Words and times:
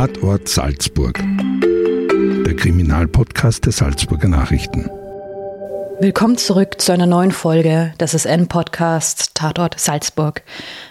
Tatort 0.00 0.48
Salzburg. 0.48 1.18
Der 1.18 2.54
Kriminalpodcast 2.56 3.66
der 3.66 3.72
Salzburger 3.72 4.28
Nachrichten. 4.28 4.88
Willkommen 5.98 6.38
zurück 6.38 6.80
zu 6.80 6.92
einer 6.92 7.04
neuen 7.06 7.32
Folge 7.32 7.92
des 8.00 8.12
SN-Podcasts 8.12 9.34
Tatort 9.34 9.78
Salzburg. 9.78 10.42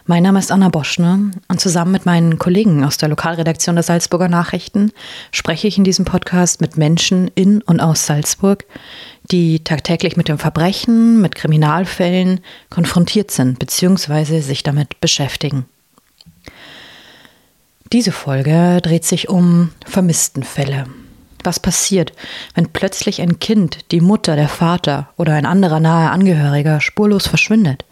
Mein 0.06 0.22
Name 0.22 0.38
ist 0.38 0.52
Anna 0.52 0.70
Boschner 0.70 1.32
und 1.48 1.60
zusammen 1.60 1.92
mit 1.92 2.06
meinen 2.06 2.38
Kollegen 2.38 2.84
aus 2.84 2.98
der 2.98 3.10
Lokalredaktion 3.10 3.76
der 3.76 3.84
Salzburger 3.84 4.28
Nachrichten 4.28 4.92
spreche 5.32 5.68
ich 5.68 5.80
in 5.80 5.84
diesem 5.84 6.06
Podcast 6.06 6.62
mit 6.62 6.78
Menschen 6.78 7.32
in 7.36 7.62
und 7.64 7.80
aus 7.80 8.06
Salzburg, 8.06 8.66
die 9.32 9.64
tagtäglich 9.64 10.18
mit 10.18 10.28
dem 10.28 10.38
Verbrechen, 10.38 11.20
mit 11.22 11.34
Kriminalfällen 11.34 12.42
konfrontiert 12.70 13.32
sind 13.32 13.58
bzw. 13.58 14.42
sich 14.42 14.62
damit 14.62 15.02
beschäftigen. 15.02 15.66
Diese 17.92 18.12
Folge 18.12 18.82
dreht 18.84 19.04
sich 19.04 19.30
um 19.30 19.72
Vermisstenfälle. 19.84 20.86
Was 21.44 21.60
passiert, 21.60 22.12
wenn 22.54 22.68
plötzlich 22.68 23.20
ein 23.22 23.40
Kind, 23.40 23.92
die 23.92 24.02
Mutter, 24.02 24.36
der 24.36 24.50
Vater 24.50 25.10
oder 25.18 25.34
ein 25.34 25.48
anderer 25.48 25.80
naher 25.80 26.12
Angehöriger 26.12 26.82
spurlos 26.82 27.26
verschwindet? 27.26 27.86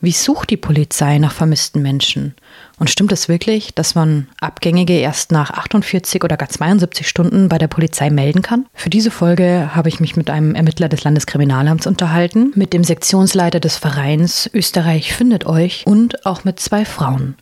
Wie 0.00 0.12
sucht 0.12 0.50
die 0.50 0.56
Polizei 0.56 1.18
nach 1.18 1.32
vermissten 1.32 1.82
Menschen? 1.82 2.34
Und 2.78 2.90
stimmt 2.90 3.10
es 3.10 3.28
wirklich, 3.28 3.74
dass 3.74 3.96
man 3.96 4.28
Abgängige 4.40 4.92
erst 4.92 5.32
nach 5.32 5.50
48 5.50 6.22
oder 6.22 6.36
gar 6.36 6.48
72 6.48 7.08
Stunden 7.08 7.48
bei 7.48 7.58
der 7.58 7.68
Polizei 7.68 8.10
melden 8.10 8.42
kann? 8.42 8.66
Für 8.74 8.90
diese 8.90 9.10
Folge 9.10 9.70
habe 9.74 9.88
ich 9.88 9.98
mich 9.98 10.14
mit 10.14 10.30
einem 10.30 10.54
Ermittler 10.54 10.88
des 10.88 11.02
Landeskriminalamts 11.02 11.88
unterhalten, 11.88 12.52
mit 12.54 12.72
dem 12.72 12.84
Sektionsleiter 12.84 13.58
des 13.58 13.76
Vereins 13.76 14.48
Österreich 14.52 15.14
findet 15.14 15.46
euch 15.46 15.84
und 15.86 16.26
auch 16.26 16.44
mit 16.44 16.60
zwei 16.60 16.84
Frauen. 16.84 17.36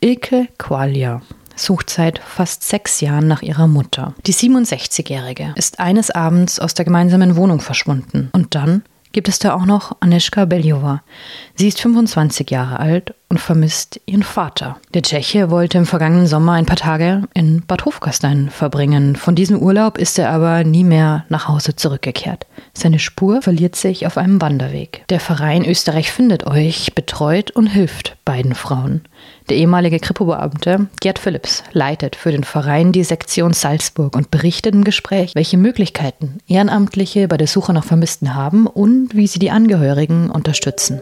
Ilke 0.00 0.48
Qualia 0.58 1.22
sucht 1.56 1.90
seit 1.90 2.18
fast 2.18 2.62
sechs 2.64 3.00
Jahren 3.00 3.28
nach 3.28 3.42
ihrer 3.42 3.66
Mutter. 3.66 4.14
Die 4.26 4.34
67-Jährige 4.34 5.52
ist 5.56 5.80
eines 5.80 6.10
Abends 6.10 6.58
aus 6.58 6.74
der 6.74 6.84
gemeinsamen 6.84 7.36
Wohnung 7.36 7.60
verschwunden. 7.60 8.28
Und 8.32 8.54
dann 8.54 8.82
gibt 9.12 9.28
es 9.28 9.38
da 9.38 9.54
auch 9.54 9.64
noch 9.64 9.96
Anischka 10.00 10.44
Beljova. 10.44 11.02
Sie 11.56 11.68
ist 11.68 11.80
25 11.80 12.50
Jahre 12.50 12.80
alt 12.80 13.14
und 13.28 13.38
vermisst 13.38 14.00
ihren 14.06 14.24
Vater. 14.24 14.76
Der 14.92 15.02
Tscheche 15.02 15.50
wollte 15.50 15.78
im 15.78 15.86
vergangenen 15.86 16.26
Sommer 16.26 16.52
ein 16.52 16.66
paar 16.66 16.76
Tage 16.76 17.22
in 17.32 17.62
Bad 17.64 17.84
Hofgastein 17.84 18.50
verbringen. 18.50 19.14
Von 19.14 19.36
diesem 19.36 19.58
Urlaub 19.60 19.96
ist 19.96 20.18
er 20.18 20.30
aber 20.30 20.64
nie 20.64 20.82
mehr 20.82 21.24
nach 21.28 21.46
Hause 21.46 21.76
zurückgekehrt. 21.76 22.46
Seine 22.72 22.98
Spur 22.98 23.40
verliert 23.40 23.76
sich 23.76 24.04
auf 24.04 24.18
einem 24.18 24.40
Wanderweg. 24.40 25.04
Der 25.10 25.20
Verein 25.20 25.64
Österreich 25.64 26.10
findet 26.10 26.44
euch 26.44 26.92
betreut 26.96 27.52
und 27.52 27.68
hilft 27.68 28.16
beiden 28.24 28.56
Frauen. 28.56 29.02
Der 29.48 29.56
ehemalige 29.56 30.00
Kripo-Beamte 30.00 30.88
Gerd 31.00 31.20
Phillips 31.20 31.62
leitet 31.72 32.16
für 32.16 32.32
den 32.32 32.44
Verein 32.44 32.90
die 32.90 33.04
Sektion 33.04 33.52
Salzburg 33.52 34.16
und 34.16 34.32
berichtet 34.32 34.74
im 34.74 34.82
Gespräch, 34.82 35.36
welche 35.36 35.56
Möglichkeiten 35.56 36.38
Ehrenamtliche 36.48 37.28
bei 37.28 37.36
der 37.36 37.46
Suche 37.46 37.72
nach 37.72 37.84
Vermissten 37.84 38.34
haben 38.34 38.66
und 38.66 39.14
wie 39.14 39.28
sie 39.28 39.38
die 39.38 39.52
Angehörigen 39.52 40.30
unterstützen. 40.30 41.00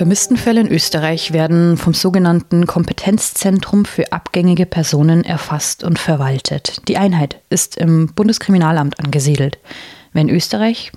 Vermisstenfälle 0.00 0.62
in 0.62 0.68
Österreich 0.68 1.34
werden 1.34 1.76
vom 1.76 1.92
sogenannten 1.92 2.66
Kompetenzzentrum 2.66 3.84
für 3.84 4.10
abgängige 4.12 4.64
Personen 4.64 5.24
erfasst 5.26 5.84
und 5.84 5.98
verwaltet. 5.98 6.80
Die 6.88 6.96
Einheit 6.96 7.38
ist 7.50 7.76
im 7.76 8.06
Bundeskriminalamt 8.14 8.98
angesiedelt. 8.98 9.58
Wer 10.14 10.22
in 10.22 10.30
Österreich 10.30 10.90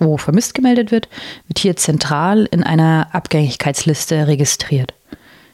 wo 0.00 0.16
vermisst 0.16 0.54
gemeldet 0.54 0.90
wird, 0.90 1.08
wird 1.46 1.60
hier 1.60 1.76
zentral 1.76 2.48
in 2.50 2.64
einer 2.64 3.06
Abgängigkeitsliste 3.12 4.26
registriert. 4.26 4.92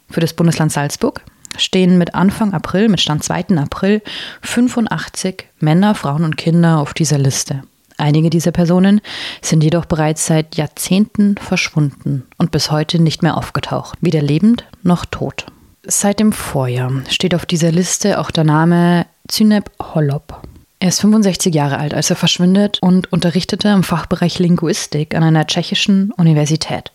Für 0.08 0.20
das 0.20 0.32
Bundesland 0.32 0.72
Salzburg 0.72 1.20
stehen 1.58 1.98
mit 1.98 2.14
Anfang 2.14 2.54
April, 2.54 2.88
mit 2.88 3.02
Stand 3.02 3.22
2. 3.22 3.58
April, 3.58 4.00
85 4.40 5.44
Männer, 5.60 5.94
Frauen 5.94 6.24
und 6.24 6.38
Kinder 6.38 6.78
auf 6.78 6.94
dieser 6.94 7.18
Liste. 7.18 7.64
Einige 7.96 8.30
dieser 8.30 8.50
Personen 8.50 9.00
sind 9.40 9.62
jedoch 9.62 9.84
bereits 9.84 10.26
seit 10.26 10.56
Jahrzehnten 10.56 11.36
verschwunden 11.36 12.24
und 12.38 12.50
bis 12.50 12.70
heute 12.70 13.00
nicht 13.00 13.22
mehr 13.22 13.36
aufgetaucht, 13.36 13.98
weder 14.00 14.22
lebend 14.22 14.64
noch 14.82 15.04
tot. 15.04 15.46
Seit 15.84 16.18
dem 16.18 16.32
Vorjahr 16.32 16.92
steht 17.08 17.34
auf 17.34 17.46
dieser 17.46 17.70
Liste 17.70 18.18
auch 18.18 18.30
der 18.30 18.44
Name 18.44 19.06
Zynep 19.28 19.70
Holop. 19.94 20.42
Er 20.80 20.88
ist 20.88 21.00
65 21.00 21.54
Jahre 21.54 21.78
alt, 21.78 21.94
als 21.94 22.10
er 22.10 22.16
verschwindet 22.16 22.78
und 22.82 23.12
unterrichtete 23.12 23.68
im 23.68 23.82
Fachbereich 23.82 24.38
Linguistik 24.38 25.14
an 25.14 25.22
einer 25.22 25.46
tschechischen 25.46 26.10
Universität. 26.12 26.90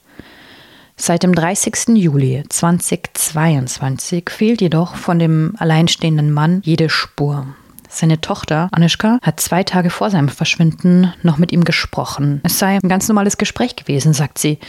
Seit 0.96 1.24
dem 1.24 1.34
30. 1.34 1.96
Juli 1.96 2.44
2022 2.50 4.30
fehlt 4.30 4.62
jedoch 4.62 4.96
von 4.96 5.18
dem 5.18 5.54
alleinstehenden 5.58 6.31
Mann 6.31 6.62
jede 6.66 6.90
Spur. 6.90 7.48
Seine 7.91 8.22
Tochter, 8.22 8.69
Anischka, 8.72 9.17
hat 9.23 9.39
zwei 9.39 9.63
Tage 9.63 9.89
vor 9.89 10.11
seinem 10.11 10.29
Verschwinden 10.29 11.11
noch 11.23 11.39
mit 11.39 11.51
ihm 11.51 11.63
gesprochen. 11.63 12.39
Es 12.45 12.59
sei 12.59 12.77
ein 12.81 12.88
ganz 12.88 13.09
normales 13.09 13.38
Gespräch 13.38 13.75
gewesen, 13.75 14.13
sagt 14.13 14.38
sie. 14.38 14.59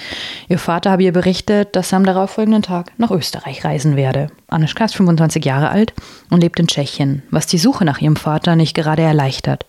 Ihr 0.48 0.58
Vater 0.58 0.90
habe 0.90 1.02
ihr 1.02 1.12
berichtet, 1.12 1.76
dass 1.76 1.92
er 1.92 1.98
am 1.98 2.04
darauffolgenden 2.04 2.62
Tag 2.62 2.92
nach 2.96 3.10
Österreich 3.10 3.62
reisen 3.62 3.94
werde. 3.94 4.28
Anischka 4.48 4.86
ist 4.86 4.96
25 4.96 5.44
Jahre 5.44 5.68
alt 5.68 5.92
und 6.30 6.42
lebt 6.42 6.58
in 6.58 6.66
Tschechien, 6.66 7.22
was 7.30 7.46
die 7.46 7.58
Suche 7.58 7.84
nach 7.84 8.00
ihrem 8.00 8.16
Vater 8.16 8.56
nicht 8.56 8.74
gerade 8.74 9.02
erleichtert. 9.02 9.66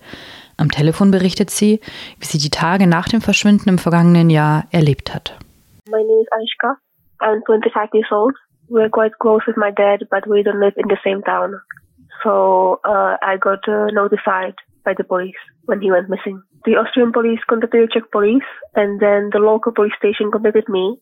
Am 0.56 0.72
Telefon 0.72 1.12
berichtet 1.12 1.50
sie, 1.50 1.82
wie 2.20 2.26
sie 2.26 2.38
die 2.38 2.52
Tage 2.52 2.88
nach 2.88 3.10
dem 3.10 3.20
Verschwinden 3.20 3.68
im 3.68 3.78
vergangenen 3.80 4.30
Jahr 4.30 4.66
erlebt 4.72 5.14
hat. 5.14 5.38
My 5.90 5.98
name 5.98 6.22
is 6.22 6.28
Anischka. 6.32 6.78
I'm 7.20 7.42
25 7.46 7.94
years 7.94 8.12
old. 8.12 8.34
We're 8.70 8.90
quite 8.90 9.12
close 9.20 9.46
with 9.46 9.58
my 9.58 9.72
dad, 9.76 10.08
but 10.10 10.26
we 10.26 10.42
don't 10.42 10.62
live 10.62 10.78
in 10.78 10.88
the 10.88 10.98
same 11.04 11.22
town. 11.24 11.60
So 12.24 12.80
uh, 12.84 13.18
I 13.22 13.38
got 13.38 13.68
uh, 13.68 13.88
notified 13.92 14.56
by 14.86 14.94
the 14.98 15.04
police 15.04 15.42
when 15.66 15.82
he 15.82 15.92
went 15.92 16.10
missing. 16.10 16.42
The 16.66 16.76
Austrian 16.76 17.12
police 17.12 17.40
contacted 17.50 17.90
the 17.90 17.94
Czech 17.94 18.12
police, 18.12 18.50
and 18.76 19.00
then 19.00 19.30
the 19.32 19.40
local 19.40 19.72
police 19.72 19.94
station 19.98 20.32
contacted 20.32 20.70
me. 20.70 21.00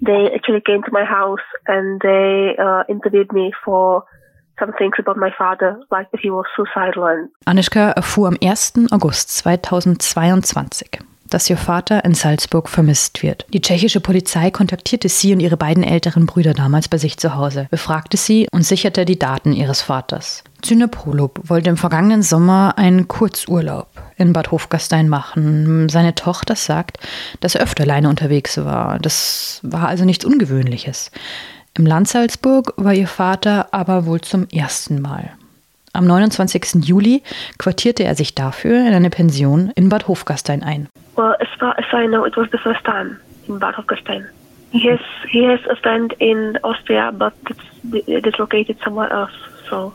They 0.00 0.30
actually 0.34 0.60
came 0.60 0.82
to 0.82 0.92
my 0.92 1.04
house 1.04 1.46
and 1.68 2.00
they 2.00 2.56
uh, 2.58 2.82
interviewed 2.88 3.32
me 3.32 3.52
for 3.64 4.04
some 4.58 4.72
things 4.78 4.94
about 4.98 5.16
my 5.16 5.30
father, 5.36 5.80
like 5.90 6.08
if 6.12 6.20
he 6.20 6.30
was 6.30 6.46
suicidal. 6.56 7.04
And 7.04 7.30
Anischka 7.46 7.92
erfuhr 7.92 8.28
am 8.28 8.36
1. 8.40 8.88
August 8.90 9.30
2022 9.38 10.98
dass 11.32 11.48
ihr 11.48 11.56
Vater 11.56 12.04
in 12.04 12.14
Salzburg 12.14 12.68
vermisst 12.68 13.22
wird. 13.22 13.46
Die 13.52 13.60
tschechische 13.60 14.00
Polizei 14.00 14.50
kontaktierte 14.50 15.08
sie 15.08 15.32
und 15.32 15.40
ihre 15.40 15.56
beiden 15.56 15.82
älteren 15.82 16.26
Brüder 16.26 16.52
damals 16.52 16.88
bei 16.88 16.98
sich 16.98 17.16
zu 17.16 17.34
Hause, 17.34 17.68
befragte 17.70 18.16
sie 18.16 18.46
und 18.52 18.62
sicherte 18.62 19.04
die 19.04 19.18
Daten 19.18 19.52
ihres 19.52 19.80
Vaters. 19.80 20.44
Zyne 20.62 20.86
Polub 20.86 21.40
wollte 21.48 21.70
im 21.70 21.76
vergangenen 21.76 22.22
Sommer 22.22 22.74
einen 22.76 23.08
Kurzurlaub 23.08 23.88
in 24.16 24.32
Bad 24.32 24.52
Hofgastein 24.52 25.08
machen. 25.08 25.88
Seine 25.88 26.14
Tochter 26.14 26.54
sagt, 26.54 26.98
dass 27.40 27.56
er 27.56 27.62
öfter 27.62 27.82
alleine 27.82 28.08
unterwegs 28.08 28.64
war. 28.64 28.98
Das 29.00 29.60
war 29.64 29.88
also 29.88 30.04
nichts 30.04 30.24
Ungewöhnliches. 30.24 31.10
Im 31.76 31.84
Land 31.84 32.06
Salzburg 32.08 32.74
war 32.76 32.94
ihr 32.94 33.08
Vater 33.08 33.68
aber 33.72 34.06
wohl 34.06 34.20
zum 34.20 34.46
ersten 34.48 35.02
Mal. 35.02 35.32
Am 35.94 36.06
29. 36.06 36.84
Juli 36.84 37.22
quartierte 37.58 38.04
er 38.04 38.14
sich 38.14 38.34
dafür 38.34 38.86
in 38.86 38.94
eine 38.94 39.10
Pension 39.10 39.72
in 39.74 39.88
Bad 39.88 40.06
Hofgastein 40.06 40.62
ein. 40.62 40.88
Well, 41.16 41.34
as 41.40 41.48
far 41.58 41.76
as 41.78 41.84
I 41.92 42.06
know, 42.06 42.24
it 42.24 42.36
was 42.36 42.48
the 42.52 42.58
first 42.58 42.84
time 42.84 43.18
in 43.48 43.58
Bad 43.58 43.76
Hofgastein. 43.76 44.26
He 44.70 44.88
has 44.88 45.00
he 45.28 45.44
has 45.44 45.60
a 45.68 45.76
friend 45.76 46.14
in 46.18 46.56
Austria, 46.62 47.10
but 47.10 47.34
it's 47.92 48.22
dislocated 48.22 48.78
somewhere 48.82 49.10
else. 49.10 49.32
So 49.68 49.92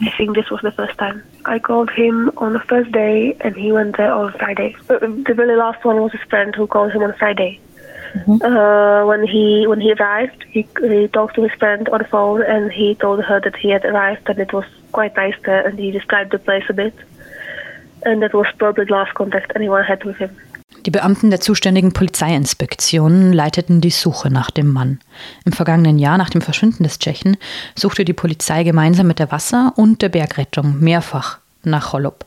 I 0.00 0.10
think 0.16 0.34
this 0.34 0.50
was 0.50 0.60
the 0.62 0.72
first 0.72 0.98
time. 0.98 1.22
I 1.44 1.58
called 1.58 1.90
him 1.90 2.30
on 2.38 2.52
the 2.54 2.60
first 2.60 2.90
day, 2.92 3.36
and 3.40 3.54
he 3.54 3.72
went 3.72 3.96
there 3.96 4.12
on 4.12 4.32
Friday. 4.32 4.74
Uh, 4.90 4.98
the 4.98 5.34
very 5.34 5.56
last 5.56 5.84
one 5.84 6.00
was 6.00 6.12
his 6.12 6.22
friend 6.28 6.54
who 6.54 6.66
called 6.66 6.92
him 6.92 7.02
on 7.02 7.14
Friday. 7.14 7.60
Mm-hmm. 8.14 8.42
Uh, 8.42 9.06
when 9.06 9.26
he 9.26 9.66
when 9.66 9.80
he 9.80 9.92
arrived, 9.92 10.44
he, 10.48 10.66
he 10.80 11.08
talked 11.08 11.34
to 11.36 11.42
his 11.42 11.52
friend 11.58 11.88
on 11.90 11.98
the 11.98 12.08
phone, 12.08 12.42
and 12.42 12.72
he 12.72 12.94
told 12.94 13.22
her 13.24 13.40
that 13.40 13.56
he 13.56 13.70
had 13.70 13.84
arrived 13.84 14.28
and 14.28 14.38
it 14.38 14.52
was 14.52 14.64
quite 14.92 15.14
nice 15.16 15.34
there, 15.44 15.66
and 15.66 15.78
he 15.78 15.90
described 15.90 16.32
the 16.32 16.38
place 16.38 16.64
a 16.68 16.72
bit. 16.72 16.94
And 18.04 18.22
that 18.22 18.34
was 18.34 18.46
probably 18.58 18.84
the 18.84 18.92
last 18.92 19.14
contact 19.14 19.52
anyone 19.54 19.84
had 19.84 20.04
with 20.04 20.16
him. 20.16 20.36
Die 20.86 20.92
Beamten 20.92 21.30
der 21.30 21.40
zuständigen 21.40 21.92
Polizeiinspektion 21.92 23.32
leiteten 23.32 23.80
die 23.80 23.90
Suche 23.90 24.30
nach 24.30 24.52
dem 24.52 24.72
Mann. 24.72 25.00
Im 25.44 25.50
vergangenen 25.50 25.98
Jahr, 25.98 26.16
nach 26.16 26.30
dem 26.30 26.40
Verschwinden 26.40 26.84
des 26.84 27.00
Tschechen, 27.00 27.36
suchte 27.74 28.04
die 28.04 28.12
Polizei 28.12 28.62
gemeinsam 28.62 29.08
mit 29.08 29.18
der 29.18 29.32
Wasser- 29.32 29.72
und 29.74 30.00
der 30.00 30.10
Bergrettung 30.10 30.78
mehrfach 30.78 31.38
nach 31.64 31.92
Holop. 31.92 32.24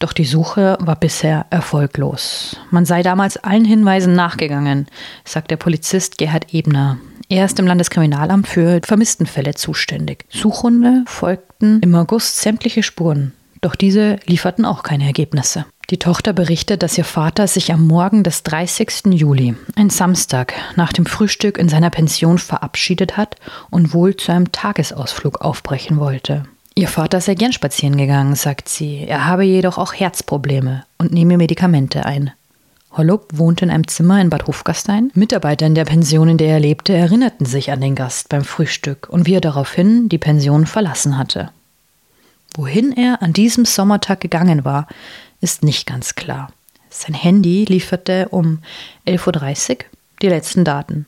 Doch 0.00 0.12
die 0.12 0.24
Suche 0.24 0.76
war 0.80 0.96
bisher 0.96 1.46
erfolglos. 1.50 2.56
Man 2.72 2.84
sei 2.84 3.04
damals 3.04 3.36
allen 3.36 3.64
Hinweisen 3.64 4.14
nachgegangen, 4.14 4.88
sagt 5.24 5.52
der 5.52 5.56
Polizist 5.56 6.18
Gerhard 6.18 6.52
Ebner. 6.52 6.98
Er 7.28 7.44
ist 7.44 7.60
im 7.60 7.66
Landeskriminalamt 7.66 8.48
für 8.48 8.80
Vermisstenfälle 8.82 9.54
zuständig. 9.54 10.24
Suchhunde 10.30 11.04
folgten 11.06 11.80
im 11.80 11.94
August 11.94 12.40
sämtliche 12.40 12.82
Spuren 12.82 13.34
Doch 13.60 13.74
diese 13.74 14.18
lieferten 14.26 14.64
auch 14.64 14.82
keine 14.82 15.06
Ergebnisse. 15.06 15.66
Die 15.90 15.98
Tochter 15.98 16.34
berichtet, 16.34 16.82
dass 16.82 16.98
ihr 16.98 17.04
Vater 17.04 17.46
sich 17.46 17.72
am 17.72 17.86
Morgen 17.86 18.22
des 18.22 18.42
30. 18.42 19.06
Juli, 19.06 19.56
ein 19.74 19.88
Samstag, 19.88 20.52
nach 20.76 20.92
dem 20.92 21.06
Frühstück 21.06 21.56
in 21.56 21.70
seiner 21.70 21.88
Pension 21.88 22.38
verabschiedet 22.38 23.16
hat 23.16 23.36
und 23.70 23.94
wohl 23.94 24.14
zu 24.14 24.32
einem 24.32 24.52
Tagesausflug 24.52 25.40
aufbrechen 25.40 25.98
wollte. 25.98 26.44
Ihr 26.74 26.88
Vater 26.88 27.20
sei 27.20 27.34
gern 27.34 27.52
spazieren 27.52 27.96
gegangen, 27.96 28.34
sagt 28.34 28.68
sie. 28.68 29.04
Er 29.08 29.26
habe 29.26 29.44
jedoch 29.44 29.78
auch 29.78 29.94
Herzprobleme 29.94 30.84
und 30.98 31.12
nehme 31.12 31.38
Medikamente 31.38 32.04
ein. 32.04 32.32
Hollup 32.92 33.28
wohnte 33.32 33.64
in 33.64 33.70
einem 33.70 33.88
Zimmer 33.88 34.20
in 34.20 34.30
Bad 34.30 34.46
Hofgastein. 34.46 35.10
Mitarbeiter 35.14 35.66
in 35.66 35.74
der 35.74 35.84
Pension, 35.84 36.28
in 36.28 36.36
der 36.36 36.48
er 36.48 36.60
lebte, 36.60 36.92
erinnerten 36.92 37.46
sich 37.46 37.72
an 37.72 37.80
den 37.80 37.94
Gast 37.94 38.28
beim 38.28 38.44
Frühstück 38.44 39.08
und 39.08 39.26
wie 39.26 39.34
er 39.34 39.40
daraufhin 39.40 40.08
die 40.08 40.18
Pension 40.18 40.66
verlassen 40.66 41.16
hatte. 41.16 41.50
Wohin 42.58 42.92
er 42.92 43.22
an 43.22 43.32
diesem 43.32 43.64
Sommertag 43.64 44.20
gegangen 44.20 44.64
war, 44.64 44.88
ist 45.40 45.62
nicht 45.62 45.86
ganz 45.86 46.16
klar. 46.16 46.50
Sein 46.90 47.14
Handy 47.14 47.64
lieferte 47.64 48.30
um 48.30 48.58
11.30 49.06 49.70
Uhr 49.70 49.76
die 50.22 50.28
letzten 50.28 50.64
Daten. 50.64 51.06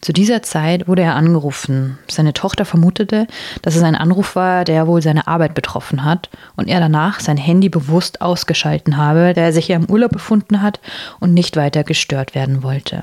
Zu 0.00 0.12
dieser 0.12 0.44
Zeit 0.44 0.86
wurde 0.86 1.02
er 1.02 1.16
angerufen. 1.16 1.98
Seine 2.08 2.32
Tochter 2.32 2.64
vermutete, 2.64 3.26
dass 3.60 3.74
es 3.74 3.82
ein 3.82 3.96
Anruf 3.96 4.36
war, 4.36 4.62
der 4.62 4.86
wohl 4.86 5.02
seine 5.02 5.26
Arbeit 5.26 5.54
betroffen 5.54 6.04
hat 6.04 6.30
und 6.54 6.68
er 6.68 6.78
danach 6.78 7.18
sein 7.18 7.38
Handy 7.38 7.68
bewusst 7.68 8.20
ausgeschalten 8.20 8.96
habe, 8.96 9.32
da 9.34 9.40
er 9.40 9.52
sich 9.52 9.66
ja 9.66 9.74
im 9.74 9.90
Urlaub 9.90 10.12
befunden 10.12 10.62
hat 10.62 10.78
und 11.18 11.34
nicht 11.34 11.56
weiter 11.56 11.82
gestört 11.82 12.36
werden 12.36 12.62
wollte. 12.62 13.02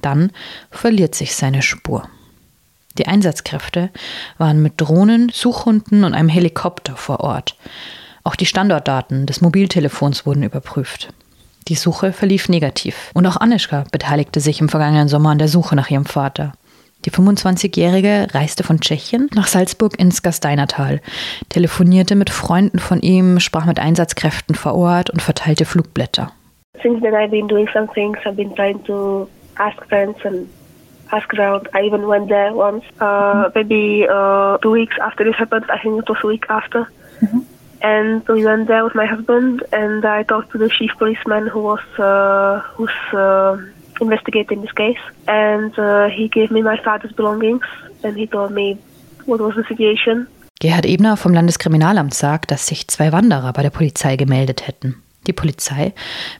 Dann 0.00 0.30
verliert 0.70 1.16
sich 1.16 1.34
seine 1.34 1.62
Spur. 1.62 2.08
Die 2.98 3.06
Einsatzkräfte 3.06 3.90
waren 4.38 4.62
mit 4.62 4.74
Drohnen, 4.80 5.30
Suchhunden 5.32 6.04
und 6.04 6.14
einem 6.14 6.28
Helikopter 6.28 6.96
vor 6.96 7.20
Ort. 7.20 7.56
Auch 8.24 8.36
die 8.36 8.46
Standortdaten 8.46 9.26
des 9.26 9.40
Mobiltelefons 9.40 10.26
wurden 10.26 10.42
überprüft. 10.42 11.12
Die 11.68 11.74
Suche 11.74 12.12
verlief 12.12 12.48
negativ. 12.48 13.10
Und 13.14 13.26
auch 13.26 13.36
Anischka 13.36 13.84
beteiligte 13.92 14.40
sich 14.40 14.60
im 14.60 14.68
vergangenen 14.68 15.08
Sommer 15.08 15.30
an 15.30 15.38
der 15.38 15.48
Suche 15.48 15.76
nach 15.76 15.90
ihrem 15.90 16.06
Vater. 16.06 16.52
Die 17.04 17.10
25-Jährige 17.10 18.28
reiste 18.32 18.64
von 18.64 18.80
Tschechien 18.80 19.28
nach 19.34 19.46
Salzburg 19.46 19.98
ins 19.98 20.22
Gasteinertal, 20.22 21.00
telefonierte 21.50 22.16
mit 22.16 22.30
Freunden 22.30 22.78
von 22.78 23.00
ihm, 23.00 23.38
sprach 23.38 23.66
mit 23.66 23.78
Einsatzkräften 23.78 24.54
vor 24.54 24.74
Ort 24.74 25.10
und 25.10 25.22
verteilte 25.22 25.66
Flugblätter. 25.66 26.32
Since 26.82 27.00
then 27.02 27.14
I've 27.14 27.30
been 27.30 27.48
doing 27.48 27.68
some 27.72 27.88
things. 27.94 28.18
I've 28.24 28.36
been 28.36 28.54
trying 28.54 28.82
to 28.84 29.28
ask 29.56 29.76
friends 29.88 30.18
and 30.24 30.48
ask 31.12 31.32
around. 31.34 31.68
I 31.74 31.82
even 31.82 32.06
went 32.06 32.28
there 32.28 32.52
once, 32.52 32.84
uh, 33.00 33.50
maybe 33.54 34.06
uh, 34.08 34.58
two 34.58 34.70
weeks 34.70 34.96
after 35.00 35.24
this 35.24 35.36
happened. 35.36 35.66
I 35.70 35.78
think 35.78 35.98
it 36.02 36.08
was 36.08 36.18
a 36.22 36.26
week 36.26 36.46
after. 36.48 36.88
Mhm. 37.22 37.44
and 37.82 38.26
we 38.28 38.44
went 38.44 38.66
there 38.68 38.84
with 38.84 38.94
my 38.94 39.06
husband 39.06 39.62
and 39.72 40.04
I 40.04 40.22
talked 40.22 40.50
to 40.52 40.58
the 40.58 40.68
chief 40.68 40.92
policeman 40.98 41.46
who 41.46 41.60
was 41.60 41.84
uh, 41.98 42.60
who's 42.76 42.98
uh, 43.12 43.56
investigating 44.00 44.62
this 44.62 44.74
case 44.74 44.98
and 45.28 45.78
uh, 45.78 46.08
he 46.08 46.28
gave 46.28 46.50
me 46.50 46.62
my 46.62 46.78
father's 46.82 47.12
belongings 47.12 47.64
and 48.02 48.16
he 48.16 48.26
told 48.26 48.50
me 48.52 48.78
what 49.26 49.40
was 49.40 49.54
the 49.56 49.64
situation. 49.64 50.26
Gerhard 50.58 50.86
Ebner 50.86 51.16
vom 51.16 51.34
Landeskriminalamt 51.34 52.14
sagt, 52.14 52.50
dass 52.50 52.66
sich 52.66 52.88
zwei 52.88 53.12
Wanderer 53.12 53.52
bei 53.52 53.62
der 53.62 53.70
Polizei 53.70 54.16
gemeldet 54.16 54.66
hätten. 54.66 55.02
Die 55.26 55.34
Polizei 55.34 55.92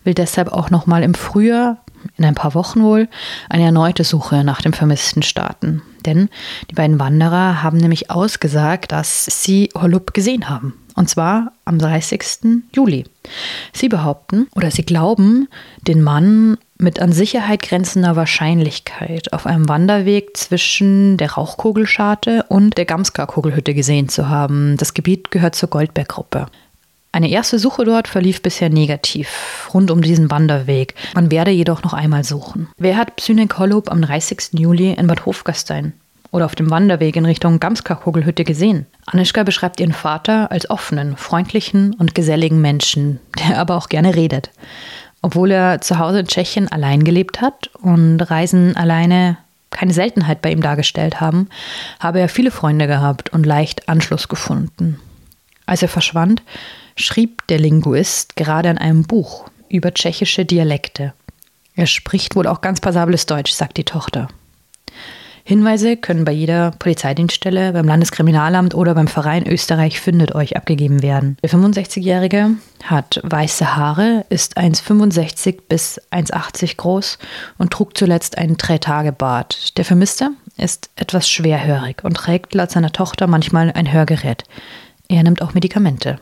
will 0.04 0.14
deshalb 0.14 0.52
auch 0.52 0.70
noch 0.70 0.86
mal 0.86 1.02
im 1.02 1.14
Frühjahr, 1.14 1.78
in 2.16 2.24
ein 2.24 2.34
paar 2.34 2.54
Wochen 2.54 2.82
wohl, 2.82 3.08
eine 3.48 3.64
erneute 3.64 4.04
Suche 4.04 4.44
nach 4.44 4.60
dem 4.62 4.72
Vermissten 4.72 5.22
starten. 5.22 5.82
Denn 6.04 6.28
die 6.70 6.74
beiden 6.74 6.98
Wanderer 6.98 7.62
haben 7.62 7.78
nämlich 7.78 8.10
ausgesagt, 8.10 8.92
dass 8.92 9.26
sie 9.26 9.70
Holub 9.74 10.14
gesehen 10.14 10.48
haben. 10.48 10.74
Und 10.94 11.10
zwar 11.10 11.52
am 11.66 11.78
30. 11.78 12.62
Juli. 12.72 13.04
Sie 13.74 13.88
behaupten 13.88 14.46
oder 14.54 14.70
sie 14.70 14.84
glauben, 14.84 15.46
den 15.86 16.00
Mann 16.00 16.56
mit 16.78 17.00
an 17.00 17.12
Sicherheit 17.12 17.62
grenzender 17.62 18.16
Wahrscheinlichkeit 18.16 19.32
auf 19.32 19.46
einem 19.46 19.68
Wanderweg 19.68 20.36
zwischen 20.36 21.18
der 21.18 21.32
Rauchkugelscharte 21.32 22.46
und 22.48 22.78
der 22.78 22.86
Gamska-Kugelhütte 22.86 23.74
gesehen 23.74 24.08
zu 24.08 24.28
haben. 24.30 24.76
Das 24.78 24.94
Gebiet 24.94 25.30
gehört 25.30 25.54
zur 25.54 25.68
Goldberg-Gruppe. 25.68 26.46
Eine 27.16 27.30
erste 27.30 27.58
Suche 27.58 27.86
dort 27.86 28.08
verlief 28.08 28.42
bisher 28.42 28.68
negativ, 28.68 29.70
rund 29.72 29.90
um 29.90 30.02
diesen 30.02 30.30
Wanderweg. 30.30 30.94
Man 31.14 31.30
werde 31.30 31.50
jedoch 31.50 31.82
noch 31.82 31.94
einmal 31.94 32.24
suchen. 32.24 32.68
Wer 32.76 32.98
hat 32.98 33.16
Psynek 33.16 33.58
Holub 33.58 33.90
am 33.90 34.02
30. 34.02 34.48
Juli 34.52 34.92
in 34.92 35.06
Bad 35.06 35.24
Hofgastein 35.24 35.94
oder 36.30 36.44
auf 36.44 36.54
dem 36.54 36.70
Wanderweg 36.70 37.16
in 37.16 37.24
Richtung 37.24 37.58
Gamska-Kugelhütte 37.58 38.44
gesehen? 38.44 38.84
Anischka 39.06 39.44
beschreibt 39.44 39.80
ihren 39.80 39.94
Vater 39.94 40.50
als 40.50 40.68
offenen, 40.68 41.16
freundlichen 41.16 41.94
und 41.94 42.14
geselligen 42.14 42.60
Menschen, 42.60 43.18
der 43.38 43.60
aber 43.60 43.76
auch 43.76 43.88
gerne 43.88 44.14
redet. 44.14 44.50
Obwohl 45.22 45.52
er 45.52 45.80
zu 45.80 45.98
Hause 45.98 46.20
in 46.20 46.26
Tschechien 46.26 46.70
allein 46.70 47.02
gelebt 47.02 47.40
hat 47.40 47.70
und 47.80 48.20
Reisen 48.20 48.76
alleine 48.76 49.38
keine 49.70 49.94
Seltenheit 49.94 50.42
bei 50.42 50.50
ihm 50.52 50.60
dargestellt 50.60 51.18
haben, 51.18 51.48
habe 51.98 52.20
er 52.20 52.28
viele 52.28 52.50
Freunde 52.50 52.86
gehabt 52.86 53.32
und 53.32 53.46
leicht 53.46 53.88
Anschluss 53.88 54.28
gefunden. 54.28 55.00
Als 55.64 55.80
er 55.80 55.88
verschwand, 55.88 56.42
schrieb 56.96 57.46
der 57.48 57.58
Linguist 57.58 58.36
gerade 58.36 58.70
an 58.70 58.78
einem 58.78 59.04
Buch 59.04 59.48
über 59.68 59.92
tschechische 59.92 60.44
Dialekte. 60.44 61.12
Er 61.74 61.86
spricht 61.86 62.34
wohl 62.36 62.46
auch 62.46 62.62
ganz 62.62 62.80
passables 62.80 63.26
Deutsch, 63.26 63.52
sagt 63.52 63.76
die 63.76 63.84
Tochter. 63.84 64.28
Hinweise 65.48 65.96
können 65.96 66.24
bei 66.24 66.32
jeder 66.32 66.72
Polizeidienststelle, 66.72 67.72
beim 67.72 67.86
Landeskriminalamt 67.86 68.74
oder 68.74 68.96
beim 68.96 69.06
Verein 69.06 69.46
Österreich 69.46 70.00
findet 70.00 70.34
euch 70.34 70.56
abgegeben 70.56 71.02
werden. 71.02 71.36
Der 71.40 71.50
65-Jährige 71.50 72.56
hat 72.82 73.20
weiße 73.22 73.76
Haare, 73.76 74.26
ist 74.28 74.58
1,65 74.58 75.58
bis 75.68 76.00
1,80 76.10 76.76
groß 76.78 77.18
und 77.58 77.72
trug 77.72 77.96
zuletzt 77.96 78.38
einen 78.38 78.56
Drei-Tage-Bart. 78.56 79.78
Der 79.78 79.84
Vermisste 79.84 80.30
ist 80.56 80.90
etwas 80.96 81.30
schwerhörig 81.30 82.02
und 82.02 82.16
trägt 82.16 82.52
laut 82.52 82.72
seiner 82.72 82.90
Tochter 82.90 83.28
manchmal 83.28 83.70
ein 83.70 83.92
Hörgerät. 83.92 84.42
Er 85.06 85.22
nimmt 85.22 85.42
auch 85.42 85.54
Medikamente. 85.54 86.18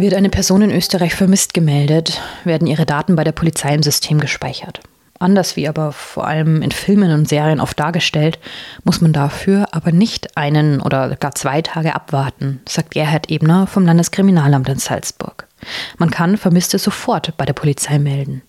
Wird 0.00 0.14
eine 0.14 0.30
Person 0.30 0.62
in 0.62 0.70
Österreich 0.70 1.14
vermisst 1.14 1.52
gemeldet, 1.52 2.22
werden 2.44 2.66
ihre 2.66 2.86
Daten 2.86 3.16
bei 3.16 3.24
der 3.24 3.32
Polizei 3.32 3.74
im 3.74 3.82
System 3.82 4.18
gespeichert. 4.18 4.80
Anders 5.18 5.56
wie 5.56 5.68
aber 5.68 5.92
vor 5.92 6.26
allem 6.26 6.62
in 6.62 6.70
Filmen 6.70 7.12
und 7.12 7.28
Serien 7.28 7.60
oft 7.60 7.78
dargestellt, 7.78 8.38
muss 8.82 9.02
man 9.02 9.12
dafür 9.12 9.68
aber 9.72 9.92
nicht 9.92 10.38
einen 10.38 10.80
oder 10.80 11.14
gar 11.16 11.34
zwei 11.34 11.60
Tage 11.60 11.94
abwarten, 11.94 12.62
sagt 12.66 12.92
Gerhard 12.92 13.30
Ebner 13.30 13.66
vom 13.66 13.84
Landeskriminalamt 13.84 14.70
in 14.70 14.78
Salzburg. 14.78 15.46
Man 15.98 16.10
kann 16.10 16.38
Vermisste 16.38 16.78
sofort 16.78 17.36
bei 17.36 17.44
der 17.44 17.52
Polizei 17.52 17.98
melden. 17.98 18.40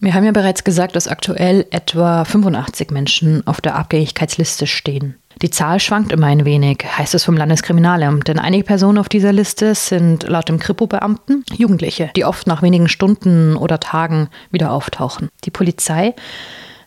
Wir 0.00 0.14
haben 0.14 0.24
ja 0.24 0.32
bereits 0.32 0.64
gesagt, 0.64 0.96
dass 0.96 1.06
aktuell 1.06 1.66
etwa 1.70 2.24
85 2.24 2.92
Menschen 2.92 3.46
auf 3.46 3.60
der 3.60 3.74
Abgängigkeitsliste 3.76 4.66
stehen. 4.66 5.17
Die 5.40 5.50
Zahl 5.50 5.78
schwankt 5.78 6.10
immer 6.10 6.26
ein 6.26 6.44
wenig, 6.44 6.84
heißt 6.84 7.14
es 7.14 7.22
vom 7.22 7.36
Landeskriminalamt, 7.36 8.26
denn 8.26 8.40
einige 8.40 8.64
Personen 8.64 8.98
auf 8.98 9.08
dieser 9.08 9.32
Liste 9.32 9.76
sind 9.76 10.24
laut 10.24 10.48
dem 10.48 10.58
Kripo-Beamten 10.58 11.44
Jugendliche, 11.56 12.10
die 12.16 12.24
oft 12.24 12.48
nach 12.48 12.60
wenigen 12.60 12.88
Stunden 12.88 13.56
oder 13.56 13.78
Tagen 13.78 14.30
wieder 14.50 14.72
auftauchen. 14.72 15.28
Die 15.44 15.52
Polizei 15.52 16.14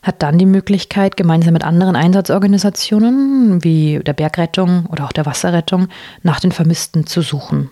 hat 0.04 0.22
dann 0.22 0.38
die 0.38 0.46
Möglichkeit, 0.46 1.16
gemeinsam 1.16 1.54
mit 1.54 1.64
anderen 1.64 1.96
Einsatzorganisationen 1.96 3.64
wie 3.64 4.00
der 4.00 4.14
Bergrettung 4.14 4.86
oder 4.88 5.06
auch 5.06 5.14
der 5.14 5.26
Wasserrettung 5.26 5.88
nach 6.22 6.42
den 6.42 6.52
Vermissten 6.52 7.08
zu 7.08 7.22
suchen. 7.22 7.70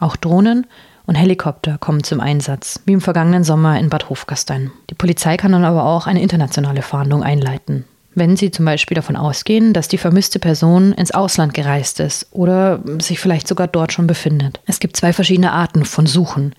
Auch 0.00 0.16
Drohnen 0.16 0.66
und 1.04 1.16
Helikopter 1.16 1.76
kommen 1.76 2.04
zum 2.04 2.20
Einsatz, 2.20 2.80
wie 2.86 2.92
im 2.92 3.02
vergangenen 3.02 3.44
Sommer 3.44 3.78
in 3.78 3.90
Bad 3.90 4.08
Hofgastein. 4.08 4.70
Die 4.88 4.94
Polizei 4.94 5.36
kann 5.36 5.52
dann 5.52 5.64
aber 5.64 5.84
auch 5.84 6.06
eine 6.06 6.22
internationale 6.22 6.80
Fahndung 6.80 7.22
einleiten 7.22 7.84
wenn 8.14 8.36
Sie 8.36 8.50
zum 8.50 8.64
Beispiel 8.64 8.94
davon 8.94 9.16
ausgehen, 9.16 9.72
dass 9.72 9.88
die 9.88 9.98
vermisste 9.98 10.38
Person 10.38 10.92
ins 10.92 11.12
Ausland 11.12 11.54
gereist 11.54 12.00
ist 12.00 12.26
oder 12.30 12.80
sich 13.00 13.20
vielleicht 13.20 13.48
sogar 13.48 13.68
dort 13.68 13.92
schon 13.92 14.06
befindet. 14.06 14.60
Es 14.66 14.80
gibt 14.80 14.96
zwei 14.96 15.12
verschiedene 15.12 15.52
Arten 15.52 15.84
von 15.84 16.06
Suchen. 16.06 16.54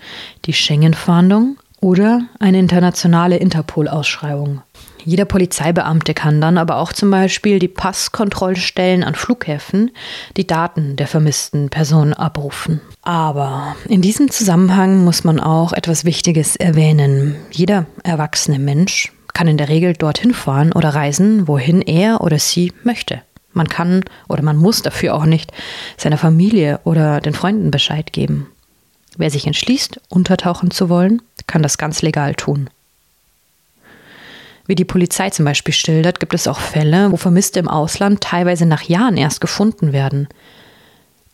Die 0.46 0.54
Schengen-Fahndung 0.54 1.58
oder 1.80 2.22
eine 2.40 2.60
internationale 2.60 3.38
Interpol-Ausschreibung. 3.38 4.62
Jeder 5.06 5.26
Polizeibeamte 5.26 6.14
kann 6.14 6.40
dann 6.40 6.58
aber 6.58 6.78
auch 6.78 6.94
zum 6.94 7.12
Beispiel 7.12 7.60
die 7.60 7.68
Passkontrollstellen 7.68 9.04
an 9.04 9.16
Flughäfen 9.16 9.92
die 10.38 10.48
Daten 10.48 10.96
der 10.96 11.08
vermissten 11.08 11.70
Person 11.70 12.14
abrufen. 12.14 12.80
Aber 13.02 13.76
in 13.90 14.02
diesem 14.02 14.32
Zusammenhang 14.32 15.04
muss 15.04 15.26
man 15.26 15.42
auch 15.42 15.74
etwas 15.74 16.06
Wichtiges 16.06 16.56
erwähnen. 16.56 17.36
Jeder 17.52 17.86
erwachsene 18.04 18.60
Mensch 18.60 19.12
kann 19.34 19.48
in 19.48 19.58
der 19.58 19.70
Regel 19.70 19.94
dorthin 19.94 20.34
fahren 20.34 20.72
oder 20.72 20.90
reisen, 20.90 21.48
wohin 21.48 21.82
er 21.82 22.22
oder 22.22 22.40
sie 22.40 22.72
möchte. 22.84 23.22
Man 23.54 23.68
kann 23.68 24.04
oder 24.28 24.42
man 24.42 24.58
muss 24.58 24.82
dafür 24.82 25.16
auch 25.16 25.26
nicht 25.26 25.52
seiner 25.98 26.18
Familie 26.18 26.80
oder 26.84 27.22
den 27.22 27.34
Freunden 27.34 27.72
Bescheid 27.72 28.14
geben. 28.14 28.48
Wer 29.18 29.30
sich 29.30 29.46
entschließt, 29.46 30.02
untertauchen 30.10 30.72
zu 30.72 30.90
wollen, 30.90 31.22
kann 31.46 31.62
das 31.62 31.78
ganz 31.78 32.02
legal 32.02 32.34
tun. 32.34 32.70
Wie 34.66 34.76
die 34.76 34.86
Polizei 34.86 35.30
zum 35.30 35.46
Beispiel 35.46 35.74
schildert, 35.74 36.20
gibt 36.20 36.34
es 36.34 36.48
auch 36.48 36.60
Fälle, 36.60 37.12
wo 37.12 37.18
Vermisste 37.18 37.60
im 37.60 37.68
Ausland 37.68 38.22
teilweise 38.22 38.66
nach 38.66 38.84
Jahren 38.84 39.18
erst 39.18 39.42
gefunden 39.42 39.92
werden. 39.92 40.28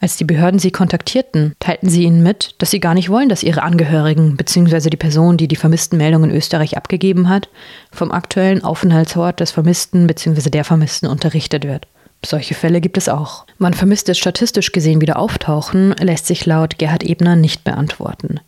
Als 0.02 0.16
die 0.16 0.24
Behörden 0.24 0.60
sie 0.60 0.72
kontaktierten, 0.72 1.56
teilten 1.60 1.90
sie 1.90 2.04
ihnen 2.04 2.24
mit, 2.24 2.56
dass 2.58 2.72
sie 2.72 2.80
gar 2.80 2.94
nicht 2.94 3.10
wollen, 3.10 3.28
dass 3.28 3.44
ihre 3.44 3.64
Angehörigen 3.64 4.38
bzw. 4.38 4.90
die 4.90 4.98
Person, 4.98 5.36
die 5.36 5.50
die 5.50 5.58
Vermisstenmeldung 5.58 6.24
in 6.24 6.32
Österreich 6.32 6.78
abgegeben 6.78 7.28
hat, 7.28 7.50
vom 7.92 8.12
aktuellen 8.12 8.64
Aufenthaltsort 8.64 9.42
des 9.42 9.52
Vermissten 9.52 10.08
bzw. 10.08 10.50
der 10.50 10.64
Vermissten 10.64 11.08
unterrichtet 11.08 11.66
wird. 11.66 11.88
Solche 12.26 12.54
Fälle 12.54 12.82
gibt 12.82 12.98
es 12.98 13.10
auch. 13.10 13.46
Wann 13.60 13.74
Vermisste 13.74 14.16
statistisch 14.16 14.72
gesehen 14.72 15.02
wieder 15.02 15.20
auftauchen, 15.20 15.94
lässt 16.00 16.28
sich 16.28 16.46
laut 16.46 16.78
Gerhard 16.78 17.04
Ebner 17.04 17.36
nicht 17.36 17.64
beantworten. 17.64 18.40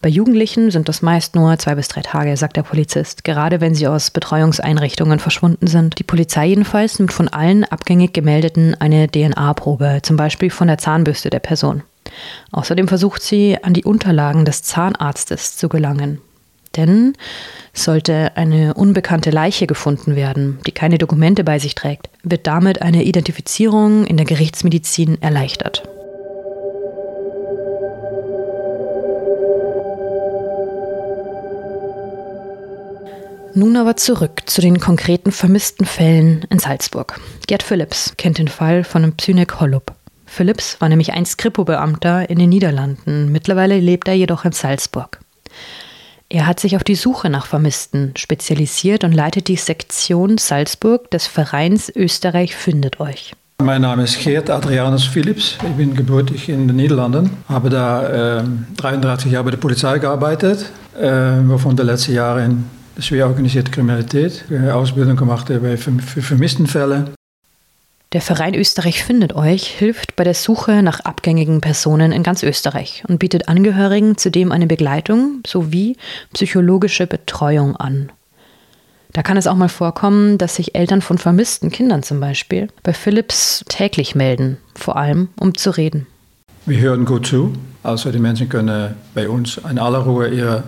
Bei 0.00 0.08
Jugendlichen 0.08 0.70
sind 0.70 0.88
das 0.88 1.02
meist 1.02 1.34
nur 1.34 1.58
zwei 1.58 1.74
bis 1.74 1.88
drei 1.88 2.00
Tage, 2.00 2.36
sagt 2.36 2.56
der 2.56 2.62
Polizist, 2.62 3.24
gerade 3.24 3.60
wenn 3.60 3.74
sie 3.74 3.86
aus 3.86 4.10
Betreuungseinrichtungen 4.10 5.18
verschwunden 5.18 5.66
sind. 5.66 5.98
Die 5.98 6.04
Polizei 6.04 6.46
jedenfalls 6.46 6.98
nimmt 6.98 7.12
von 7.12 7.28
allen 7.28 7.64
abgängig 7.64 8.12
gemeldeten 8.12 8.74
eine 8.80 9.08
DNA-Probe, 9.08 10.00
zum 10.02 10.16
Beispiel 10.16 10.50
von 10.50 10.68
der 10.68 10.78
Zahnbürste 10.78 11.30
der 11.30 11.40
Person. 11.40 11.82
Außerdem 12.50 12.88
versucht 12.88 13.22
sie, 13.22 13.58
an 13.62 13.74
die 13.74 13.84
Unterlagen 13.84 14.44
des 14.44 14.62
Zahnarztes 14.62 15.56
zu 15.56 15.68
gelangen. 15.68 16.18
Denn 16.76 17.14
sollte 17.74 18.36
eine 18.36 18.74
unbekannte 18.74 19.30
Leiche 19.30 19.66
gefunden 19.66 20.16
werden, 20.16 20.58
die 20.66 20.72
keine 20.72 20.98
Dokumente 20.98 21.44
bei 21.44 21.58
sich 21.58 21.74
trägt, 21.74 22.08
wird 22.22 22.46
damit 22.46 22.82
eine 22.82 23.04
Identifizierung 23.04 24.06
in 24.06 24.16
der 24.16 24.26
Gerichtsmedizin 24.26 25.20
erleichtert. 25.20 25.82
Nun 33.54 33.76
aber 33.76 33.96
zurück 33.96 34.42
zu 34.46 34.62
den 34.62 34.80
konkreten 34.80 35.30
vermissten 35.30 35.84
Fällen 35.84 36.46
in 36.48 36.58
Salzburg. 36.58 37.20
Gerd 37.46 37.62
Phillips 37.62 38.14
kennt 38.16 38.38
den 38.38 38.48
Fall 38.48 38.82
von 38.82 39.02
einem 39.02 39.12
Psynek 39.14 39.60
Hollup. 39.60 39.92
Phillips 40.24 40.80
war 40.80 40.88
nämlich 40.88 41.12
einst 41.12 41.36
Kripo-Beamter 41.36 42.30
in 42.30 42.38
den 42.38 42.48
Niederlanden. 42.48 43.30
Mittlerweile 43.30 43.78
lebt 43.78 44.08
er 44.08 44.14
jedoch 44.14 44.46
in 44.46 44.52
Salzburg. 44.52 45.20
Er 46.30 46.46
hat 46.46 46.60
sich 46.60 46.76
auf 46.76 46.84
die 46.84 46.94
Suche 46.94 47.28
nach 47.28 47.44
Vermissten 47.44 48.14
spezialisiert 48.16 49.04
und 49.04 49.12
leitet 49.12 49.48
die 49.48 49.56
Sektion 49.56 50.38
Salzburg 50.38 51.10
des 51.10 51.26
Vereins 51.26 51.92
Österreich 51.94 52.56
findet 52.56 53.00
euch. 53.00 53.34
Mein 53.62 53.82
Name 53.82 54.04
ist 54.04 54.18
Geert 54.18 54.48
Adrianus 54.48 55.04
Philips. 55.04 55.58
Ich 55.62 55.76
bin 55.76 55.94
gebürtig 55.94 56.48
in 56.48 56.66
den 56.66 56.76
Niederlanden, 56.76 57.36
habe 57.50 57.68
da 57.68 58.38
äh, 58.40 58.44
33 58.78 59.30
Jahre 59.30 59.44
bei 59.44 59.50
der 59.50 59.58
Polizei 59.58 59.98
gearbeitet, 59.98 60.72
äh, 60.98 61.10
wovon 61.44 61.76
die 61.76 61.82
letzten 61.82 62.14
Jahre 62.14 62.46
in 62.46 62.64
schwer 62.98 63.26
organisierte 63.26 63.70
Kriminalität, 63.70 64.44
Ausbildung 64.72 65.16
gemacht 65.16 65.48
für, 65.48 65.76
für 65.76 66.22
Vermisstenfälle. 66.22 67.12
Der 68.12 68.20
Verein 68.20 68.54
Österreich 68.54 69.02
findet 69.02 69.32
euch 69.32 69.66
hilft 69.66 70.16
bei 70.16 70.24
der 70.24 70.34
Suche 70.34 70.82
nach 70.82 71.00
abgängigen 71.00 71.62
Personen 71.62 72.12
in 72.12 72.22
ganz 72.22 72.42
Österreich 72.42 73.04
und 73.08 73.18
bietet 73.18 73.48
Angehörigen 73.48 74.18
zudem 74.18 74.52
eine 74.52 74.66
Begleitung 74.66 75.40
sowie 75.46 75.96
psychologische 76.34 77.06
Betreuung 77.06 77.74
an. 77.76 78.12
Da 79.14 79.22
kann 79.22 79.38
es 79.38 79.46
auch 79.46 79.56
mal 79.56 79.70
vorkommen, 79.70 80.36
dass 80.36 80.56
sich 80.56 80.74
Eltern 80.74 81.00
von 81.00 81.16
vermissten 81.16 81.70
Kindern 81.70 82.02
zum 82.02 82.20
Beispiel 82.20 82.68
bei 82.82 82.92
Philips 82.92 83.64
täglich 83.68 84.14
melden, 84.14 84.58
vor 84.74 84.96
allem 84.96 85.28
um 85.40 85.54
zu 85.54 85.70
reden. 85.70 86.06
Wir 86.66 86.80
hören 86.80 87.06
gut 87.06 87.26
zu, 87.26 87.54
also 87.82 88.12
die 88.12 88.18
Menschen 88.18 88.48
können 88.50 88.94
bei 89.14 89.28
uns 89.28 89.58
in 89.68 89.78
aller 89.78 90.00
Ruhe 90.00 90.28
ihre 90.28 90.64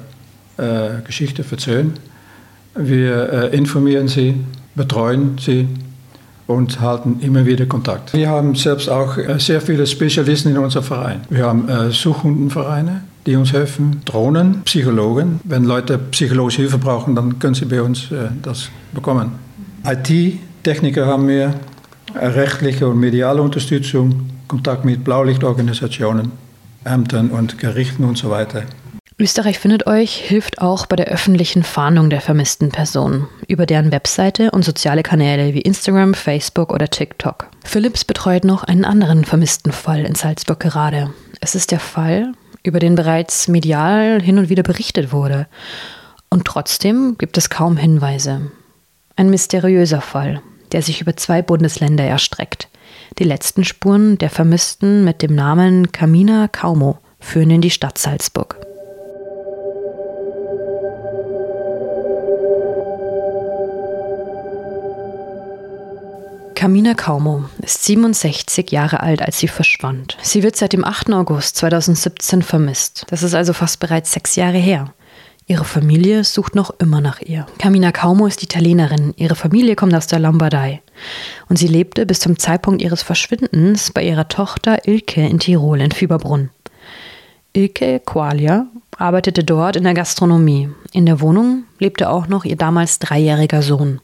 äh, 0.57 1.03
Geschichte 1.05 1.45
erzählen. 1.49 1.95
Wir 2.77 3.33
äh, 3.33 3.57
informieren 3.57 4.09
sie, 4.09 4.35
betreuen 4.75 5.39
sie 5.39 5.69
und 6.47 6.81
halten 6.81 7.21
immer 7.21 7.47
wieder 7.47 7.67
Kontakt. 7.67 8.13
Wir 8.13 8.29
haben 8.29 8.55
selbst 8.55 8.89
auch 8.89 9.17
äh, 9.17 9.39
sehr 9.39 9.61
viele 9.61 9.87
Spezialisten 9.87 10.51
in 10.51 10.59
unserem 10.59 10.85
Verein. 10.85 11.21
Wir 11.31 11.47
haben 11.47 11.69
äh, 11.69 11.91
Suchhundenvereine, 11.91 13.03
die 13.27 13.37
uns 13.37 13.53
helfen, 13.53 14.03
Drohnen, 14.05 14.63
Psychologen. 14.65 15.41
Wenn 15.45 15.65
Leute 15.65 15.99
psychologische 15.99 16.63
Hilfe 16.63 16.79
brauchen, 16.79 17.15
dann 17.15 17.39
können 17.39 17.55
sie 17.55 17.65
bei 17.65 17.81
uns 17.81 18.09
das 18.43 18.69
bekommen. 18.93 19.33
IT-Techniker 19.87 21.07
haben 21.07 21.29
wir, 21.29 21.55
rechtliche 22.15 22.87
und 22.87 22.99
mediale 23.01 23.41
Unterstützung, 23.41 24.31
Kontakt 24.47 24.85
mit 24.85 25.05
Blaulichtorganisationen, 25.05 26.33
Ämtern 26.85 27.31
und 27.31 27.59
Gerichten 27.59 28.05
und 28.05 28.19
so 28.19 28.31
weiter. 28.31 28.65
Österreich 29.17 29.61
findet 29.61 29.87
euch 29.87 30.17
hilft 30.17 30.61
auch 30.61 30.87
bei 30.87 30.97
der 30.97 31.07
öffentlichen 31.07 31.63
Fahndung 31.63 32.11
der 32.11 32.21
vermissten 32.21 32.73
Personen 32.73 33.29
über 33.47 33.65
deren 33.65 33.93
Webseite 33.93 34.51
und 34.51 34.65
soziale 34.65 35.05
Kanäle 35.05 35.55
wie 35.55 35.61
Instagram, 35.61 36.15
Facebook 36.15 36.73
oder 36.73 36.89
TikTok. 36.89 37.47
Philips 37.65 38.05
betreut 38.05 38.45
noch 38.45 38.65
einen 38.65 38.85
anderen 38.85 39.25
vermissten 39.25 39.71
Fall 39.71 40.05
in 40.05 40.17
Salzburg 40.17 40.59
gerade. 40.59 41.15
Es 41.41 41.55
ist 41.55 41.71
der 41.71 41.79
Fall, 41.79 42.33
über 42.65 42.81
den 42.81 42.97
bereits 42.97 43.47
medial 43.47 44.21
hin 44.21 44.39
und 44.39 44.49
wieder 44.49 44.65
berichtet 44.65 45.13
wurde. 45.13 45.47
Und 46.29 46.45
trotzdem 46.45 47.15
gibt 47.17 47.39
es 47.39 47.51
kaum 47.51 47.77
Hinweise. 47.77 48.51
Ein 49.15 49.31
mysteriöser 49.31 50.01
Fall, 50.01 50.43
der 50.73 50.83
sich 50.83 51.01
über 51.01 51.17
zwei 51.17 51.41
Bundesländer 51.41 52.03
erstreckt. 52.03 52.67
Die 53.21 53.25
letzten 53.25 53.63
Spuren 53.63 54.19
der 54.19 54.31
Vermissten 54.31 55.05
mit 55.05 55.23
dem 55.23 55.37
Namen 55.37 55.93
Camina 55.93 56.49
Kaumo 56.49 56.99
führen 57.21 57.51
in 57.51 57.61
die 57.61 57.71
Stadt 57.71 57.97
Salzburg. 57.97 58.57
Camina 66.65 66.95
Kaumo 66.95 67.45
ist 67.61 67.85
67 67.85 68.71
Jahre 68.71 69.01
alt, 69.01 69.21
als 69.21 69.39
sie 69.39 69.49
verschwand. 69.49 70.17
Sie 70.23 70.43
wird 70.43 70.57
seit 70.57 70.73
dem 70.73 70.83
8. 70.83 71.13
August 71.13 71.59
2017 71.59 72.41
vermisst. 72.41 73.05
Das 73.11 73.23
ist 73.23 73.35
also 73.35 73.53
fast 73.53 73.81
bereits 73.81 74.13
sechs 74.13 74.35
Jahre 74.35 74.57
her. 74.57 74.95
Ihre 75.47 75.67
Familie 75.67 76.25
sucht 76.25 76.55
noch 76.55 76.71
immer 76.79 77.03
nach 77.03 77.21
ihr. 77.21 77.45
Camina 77.59 77.93
Kaumo 77.93 78.27
ist 78.27 78.43
Italienerin. 78.43 79.13
Ihre 79.19 79.35
Familie 79.35 79.77
kommt 79.77 79.95
aus 79.95 80.07
der 80.07 80.21
Lombardei. 80.21 80.81
Und 81.51 81.59
sie 81.59 81.67
lebte 81.67 82.07
bis 82.07 82.21
zum 82.21 82.39
Zeitpunkt 82.39 82.81
ihres 82.81 83.03
Verschwindens 83.03 83.91
bei 83.93 84.03
ihrer 84.03 84.29
Tochter 84.29 84.89
Ilke 84.89 85.21
in 85.21 85.41
Tirol 85.41 85.83
in 85.83 85.93
Fieberbrunn. 85.93 86.49
Ilke 87.53 88.01
Qualia 88.01 88.69
arbeitete 88.97 89.45
dort 89.45 89.77
in 89.77 89.85
der 89.85 89.93
Gastronomie. 89.93 90.71
In 90.93 91.05
der 91.05 91.21
Wohnung 91.21 91.65
lebte 91.79 92.09
auch 92.09 92.27
noch 92.27 92.47
ihr 92.47 92.57
damals 92.57 93.01
dreijähriger 93.01 93.61
Sohn. 93.61 94.01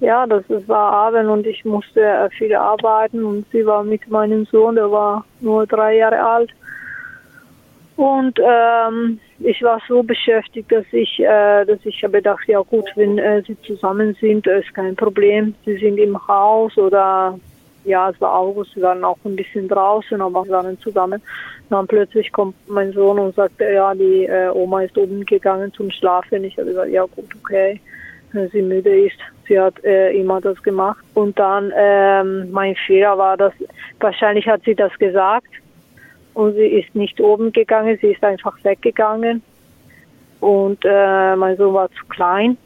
Ja, 0.00 0.26
das 0.26 0.44
war 0.66 0.92
Abend 0.92 1.28
und 1.28 1.46
ich 1.46 1.64
musste 1.64 2.00
äh, 2.00 2.30
viel 2.30 2.54
arbeiten 2.54 3.22
und 3.24 3.46
sie 3.52 3.64
war 3.66 3.84
mit 3.84 4.08
meinem 4.08 4.46
Sohn, 4.46 4.76
der 4.76 4.90
war 4.90 5.24
nur 5.40 5.66
drei 5.66 5.96
Jahre 5.96 6.22
alt. 6.22 6.50
Und 7.96 8.40
ähm, 8.42 9.20
ich 9.40 9.62
war 9.62 9.78
so 9.86 10.02
beschäftigt, 10.02 10.72
dass 10.72 10.86
ich, 10.90 11.20
äh, 11.20 11.66
dass 11.66 11.78
ich 11.84 12.02
habe 12.02 12.14
gedacht, 12.14 12.48
ja 12.48 12.60
gut, 12.60 12.86
wenn 12.94 13.18
äh, 13.18 13.42
sie 13.46 13.60
zusammen 13.60 14.16
sind, 14.20 14.46
ist 14.46 14.72
kein 14.74 14.96
Problem. 14.96 15.54
Sie 15.66 15.76
sind 15.76 15.98
im 15.98 16.16
Haus 16.26 16.78
oder 16.78 17.38
ja, 17.84 18.10
es 18.10 18.20
war 18.20 18.38
August, 18.38 18.72
sie 18.74 18.82
waren 18.82 19.04
auch 19.04 19.18
ein 19.24 19.36
bisschen 19.36 19.68
draußen, 19.68 20.20
aber 20.20 20.44
wir 20.44 20.52
waren 20.52 20.78
zusammen. 20.80 21.20
Dann 21.68 21.86
plötzlich 21.86 22.32
kommt 22.32 22.54
mein 22.68 22.92
Sohn 22.92 23.18
und 23.18 23.34
sagt, 23.34 23.60
ja, 23.60 23.94
die 23.94 24.24
äh, 24.24 24.50
Oma 24.50 24.82
ist 24.82 24.96
oben 24.96 25.24
gegangen 25.26 25.72
zum 25.74 25.90
Schlafen. 25.90 26.44
Ich 26.44 26.56
habe 26.56 26.68
gesagt, 26.68 26.90
ja 26.90 27.04
gut, 27.04 27.28
okay, 27.42 27.80
wenn 28.32 28.48
sie 28.50 28.62
müde 28.62 29.06
ist 29.06 29.18
sie 29.50 29.60
hat 29.60 29.84
äh, 29.84 30.12
immer 30.12 30.40
das 30.40 30.62
gemacht. 30.62 31.04
Und 31.12 31.38
dann 31.38 31.72
ähm, 31.76 32.50
mein 32.50 32.74
Fehler 32.86 33.18
war, 33.18 33.36
dass 33.36 33.52
wahrscheinlich 33.98 34.48
hat 34.48 34.62
sie 34.64 34.74
das 34.74 34.96
gesagt 34.98 35.48
und 36.32 36.54
sie 36.54 36.66
ist 36.66 36.94
nicht 36.94 37.20
oben 37.20 37.52
gegangen, 37.52 37.98
sie 38.00 38.12
ist 38.12 38.24
einfach 38.24 38.56
weggegangen. 38.62 39.42
Und 40.38 40.78
äh, 40.84 41.36
mein 41.36 41.56
Sohn 41.58 41.74
war 41.74 41.90
zu 41.90 42.06
klein 42.08 42.56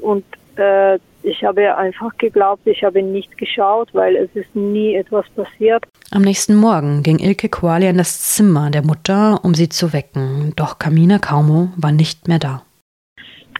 und 0.00 0.24
äh, 0.56 0.98
ich 1.24 1.44
habe 1.44 1.76
einfach 1.76 2.16
geglaubt, 2.18 2.66
ich 2.66 2.82
habe 2.82 3.00
nicht 3.00 3.38
geschaut, 3.38 3.90
weil 3.92 4.16
es 4.16 4.34
ist 4.34 4.56
nie 4.56 4.96
etwas 4.96 5.24
passiert. 5.36 5.84
Am 6.10 6.22
nächsten 6.22 6.56
Morgen 6.56 7.04
ging 7.04 7.20
Ilke 7.20 7.48
Quali 7.48 7.86
in 7.86 7.98
das 7.98 8.34
Zimmer 8.34 8.70
der 8.70 8.82
Mutter, 8.82 9.38
um 9.44 9.54
sie 9.54 9.68
zu 9.68 9.92
wecken. 9.92 10.52
Doch 10.56 10.80
Kamina 10.80 11.20
Kaumo 11.20 11.68
war 11.76 11.92
nicht 11.92 12.26
mehr 12.26 12.40
da 12.40 12.64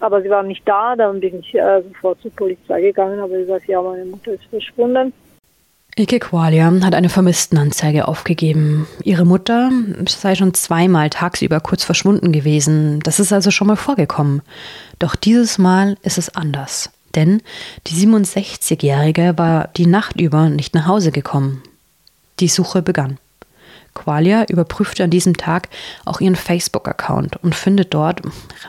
aber 0.03 0.23
sie 0.23 0.31
waren 0.31 0.49
nicht 0.49 0.67
da. 0.67 0.97
Dann 0.97 1.21
bin 1.21 1.41
ich 1.41 1.55
äh, 1.55 1.83
sofort 1.83 2.21
zur 2.21 2.33
Polizei 2.33 2.81
gegangen, 2.81 3.21
aber 3.21 3.37
sie 3.37 3.47
sagt, 3.47 3.69
ja, 3.69 3.81
meine 3.81 4.05
Mutter 4.05 4.33
ist 4.33 4.45
verschwunden. 4.51 5.13
Ike 5.99 6.21
Qualia 6.21 6.73
hat 6.83 6.95
eine 6.95 7.11
Vermisstenanzeige 7.11 8.09
aufgegeben. 8.09 8.87
Ihre 9.05 9.27
Mutter 9.27 9.71
sei 10.09 10.35
schon 10.35 10.55
zweimal 10.55 11.11
tagsüber 11.11 11.61
kurz 11.61 11.85
verschwunden 11.85 12.33
gewesen. 12.33 13.01
Das 13.01 13.21
ist 13.21 13.33
also 13.33 13.51
schon 13.51 13.67
mal 13.67 13.77
vorgekommen. 13.77 14.41
Doch 14.99 15.17
dieses 15.17 15.59
Mal 15.59 15.99
ist 16.03 16.17
es 16.17 16.35
anders. 16.35 16.91
Denn 17.15 17.43
die 17.87 17.95
67-Jährige 17.95 19.35
war 19.37 19.69
die 19.77 19.87
Nacht 19.87 20.19
über 20.19 20.49
nicht 20.49 20.75
nach 20.75 20.87
Hause 20.87 21.13
gekommen. 21.13 21.63
Die 22.41 22.49
Suche 22.49 22.81
begann. 22.81 23.19
Qualia 23.95 24.45
überprüfte 24.49 25.05
an 25.05 25.11
diesem 25.11 25.37
Tag 25.37 25.69
auch 26.05 26.21
ihren 26.21 26.37
Facebook-Account 26.37 27.37
und 27.43 27.55
findet 27.55 27.95
dort 27.95 28.23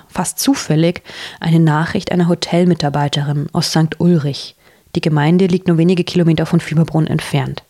fast 0.08 0.39
zufällig 0.39 1.01
eine 1.39 1.60
Nachricht 1.60 2.12
einer 2.12 2.27
Hotelmitarbeiterin 2.27 3.48
aus 3.53 3.72
St. 3.72 4.00
Ulrich. 4.00 4.56
Die 4.96 5.01
Gemeinde 5.01 5.48
liegt 5.48 5.68
nur 5.68 5.77
wenige 5.77 6.03
Kilometer 6.03 6.46
von 6.46 6.60
Fieberbrunn 6.60 7.08
entfernt. 7.08 7.63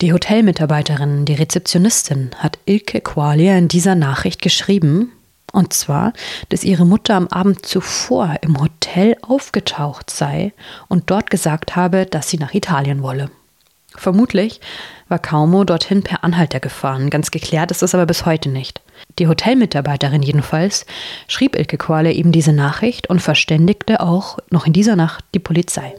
Die 0.00 0.12
Hotelmitarbeiterin, 0.12 1.24
die 1.24 1.34
Rezeptionistin, 1.34 2.30
hat 2.36 2.58
Ilke 2.66 3.00
Qualia 3.00 3.58
in 3.58 3.66
dieser 3.66 3.96
Nachricht 3.96 4.40
geschrieben, 4.40 5.10
und 5.52 5.72
zwar, 5.72 6.12
dass 6.50 6.62
ihre 6.62 6.86
Mutter 6.86 7.14
am 7.14 7.26
Abend 7.28 7.66
zuvor 7.66 8.36
im 8.42 8.60
Hotel 8.60 9.16
aufgetaucht 9.22 10.10
sei 10.10 10.52
und 10.88 11.10
dort 11.10 11.30
gesagt 11.30 11.74
habe, 11.74 12.06
dass 12.06 12.28
sie 12.28 12.36
nach 12.36 12.54
Italien 12.54 13.02
wolle. 13.02 13.30
Vermutlich 13.96 14.60
war 15.08 15.18
Kaumo 15.18 15.64
dorthin 15.64 16.02
per 16.02 16.24
Anhalter 16.24 16.60
gefahren. 16.60 17.10
Ganz 17.10 17.30
geklärt 17.30 17.70
ist 17.70 17.82
es 17.82 17.94
aber 17.94 18.06
bis 18.06 18.26
heute 18.26 18.48
nicht. 18.48 18.80
Die 19.18 19.26
Hotelmitarbeiterin 19.28 20.22
jedenfalls 20.22 20.86
schrieb 21.26 21.56
Ilke 21.56 21.78
Quale 21.78 22.12
eben 22.12 22.32
diese 22.32 22.52
Nachricht 22.52 23.08
und 23.08 23.20
verständigte 23.20 24.00
auch 24.00 24.38
noch 24.50 24.66
in 24.66 24.72
dieser 24.72 24.96
Nacht 24.96 25.24
die 25.34 25.38
Polizei. 25.38 25.94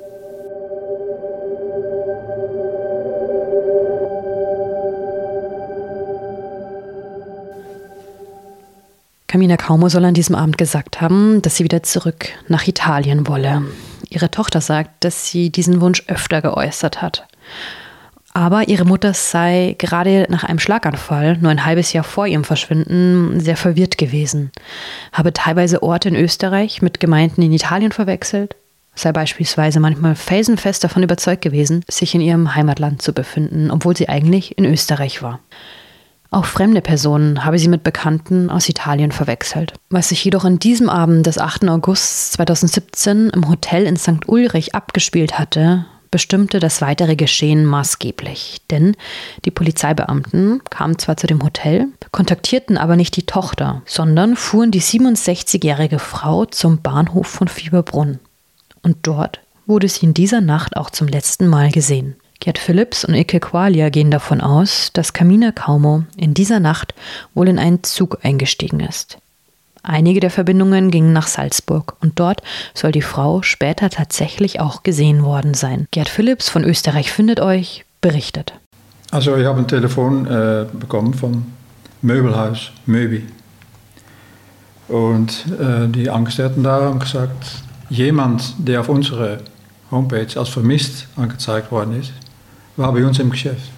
Camina 9.27 9.57
Kaumo 9.57 9.89
soll 9.89 10.05
an 10.05 10.15
diesem 10.15 10.33
Abend 10.33 10.57
gesagt 10.57 11.01
haben, 11.01 11.43
dass 11.43 11.55
sie 11.55 11.63
wieder 11.63 11.83
zurück 11.83 12.29
nach 12.47 12.67
Italien 12.67 13.27
wolle. 13.27 13.63
Ihre 14.09 14.31
Tochter 14.31 14.59
sagt, 14.59 15.03
dass 15.03 15.27
sie 15.27 15.51
diesen 15.51 15.81
Wunsch 15.81 16.03
öfter 16.07 16.41
geäußert 16.41 17.03
hat. 17.03 17.27
Aber 18.39 18.69
ihre 18.69 18.85
Mutter 18.85 19.13
sei 19.13 19.75
gerade 19.79 20.25
nach 20.29 20.45
einem 20.45 20.59
Schlaganfall, 20.59 21.37
nur 21.41 21.51
ein 21.51 21.65
halbes 21.65 21.91
Jahr 21.91 22.05
vor 22.05 22.25
ihrem 22.25 22.45
Verschwinden, 22.45 23.41
sehr 23.41 23.57
verwirrt 23.57 23.97
gewesen, 23.97 24.51
habe 25.11 25.33
teilweise 25.33 25.83
Orte 25.83 26.07
in 26.07 26.15
Österreich 26.15 26.81
mit 26.81 27.01
Gemeinden 27.01 27.41
in 27.41 27.51
Italien 27.51 27.91
verwechselt, 27.91 28.55
sei 28.95 29.11
beispielsweise 29.11 29.81
manchmal 29.81 30.15
felsenfest 30.15 30.81
davon 30.85 31.03
überzeugt 31.03 31.41
gewesen, 31.41 31.83
sich 31.89 32.15
in 32.15 32.21
ihrem 32.21 32.55
Heimatland 32.55 33.01
zu 33.01 33.11
befinden, 33.11 33.71
obwohl 33.71 33.97
sie 33.97 34.07
eigentlich 34.07 34.57
in 34.57 34.63
Österreich 34.63 35.21
war. 35.21 35.41
Auch 36.31 36.45
fremde 36.45 36.79
Personen 36.79 37.43
habe 37.43 37.59
sie 37.59 37.67
mit 37.67 37.83
Bekannten 37.83 38.49
aus 38.49 38.69
Italien 38.69 39.11
verwechselt. 39.11 39.73
Was 39.89 40.07
sich 40.07 40.23
jedoch 40.23 40.45
an 40.45 40.59
diesem 40.59 40.89
Abend 40.89 41.25
des 41.25 41.39
8. 41.39 41.67
August 41.67 42.31
2017 42.33 43.31
im 43.31 43.49
Hotel 43.49 43.83
in 43.83 43.97
St. 43.97 44.29
Ulrich 44.29 44.75
abgespielt 44.75 45.37
hatte, 45.37 45.87
bestimmte 46.11 46.59
das 46.59 46.81
weitere 46.81 47.15
Geschehen 47.15 47.65
maßgeblich. 47.65 48.61
Denn 48.69 48.95
die 49.45 49.51
Polizeibeamten 49.51 50.61
kamen 50.69 50.97
zwar 50.99 51.17
zu 51.17 51.27
dem 51.27 51.43
Hotel, 51.43 51.87
kontaktierten 52.11 52.77
aber 52.77 52.95
nicht 52.95 53.15
die 53.15 53.25
Tochter, 53.25 53.81
sondern 53.85 54.35
fuhren 54.35 54.71
die 54.71 54.81
67-jährige 54.81 55.99
Frau 55.99 56.45
zum 56.45 56.81
Bahnhof 56.81 57.27
von 57.27 57.47
Fieberbrunn. 57.47 58.19
Und 58.81 58.97
dort 59.03 59.39
wurde 59.65 59.87
sie 59.87 60.05
in 60.05 60.13
dieser 60.13 60.41
Nacht 60.41 60.77
auch 60.77 60.89
zum 60.89 61.07
letzten 61.07 61.47
Mal 61.47 61.71
gesehen. 61.71 62.15
Gerd 62.39 62.57
Phillips 62.57 63.03
und 63.03 63.15
Ike 63.15 63.39
Qualia 63.39 63.89
gehen 63.89 64.11
davon 64.11 64.39
aus, 64.39 64.91
dass 64.93 65.13
Camina 65.13 65.51
Kaumo 65.51 66.03
in 66.15 66.33
dieser 66.33 66.59
Nacht 66.61 66.93
wohl 67.33 67.49
in 67.49 67.59
einen 67.59 67.83
Zug 67.83 68.19
eingestiegen 68.23 68.79
ist. 68.79 69.17
Einige 69.83 70.19
der 70.19 70.29
Verbindungen 70.29 70.91
gingen 70.91 71.13
nach 71.13 71.27
Salzburg 71.27 71.95
und 72.01 72.19
dort 72.19 72.41
soll 72.73 72.91
die 72.91 73.01
Frau 73.01 73.41
später 73.41 73.89
tatsächlich 73.89 74.59
auch 74.59 74.83
gesehen 74.83 75.23
worden 75.23 75.53
sein. 75.53 75.87
Gerd 75.91 76.09
Phillips 76.09 76.49
von 76.49 76.63
Österreich 76.63 77.11
findet 77.11 77.39
euch 77.39 77.85
berichtet. 78.01 78.53
Also 79.11 79.35
ich 79.37 79.45
habe 79.45 79.59
ein 79.59 79.67
Telefon 79.67 80.25
äh, 80.25 80.65
bekommen 80.71 81.13
vom 81.13 81.45
Möbelhaus 82.01 82.71
Möbi. 82.85 83.25
Und 84.87 85.45
äh, 85.59 85.87
die 85.87 86.09
Angestellten 86.09 86.63
da 86.63 86.81
haben 86.81 86.99
gesagt, 86.99 87.63
jemand, 87.89 88.53
der 88.57 88.81
auf 88.81 88.89
unserer 88.89 89.37
Homepage 89.91 90.39
als 90.39 90.49
vermisst 90.49 91.07
angezeigt 91.15 91.71
worden 91.71 91.99
ist, 91.99 92.11
war 92.75 92.91
bei 92.93 93.05
uns 93.05 93.19
im 93.19 93.29
Geschäft. 93.29 93.71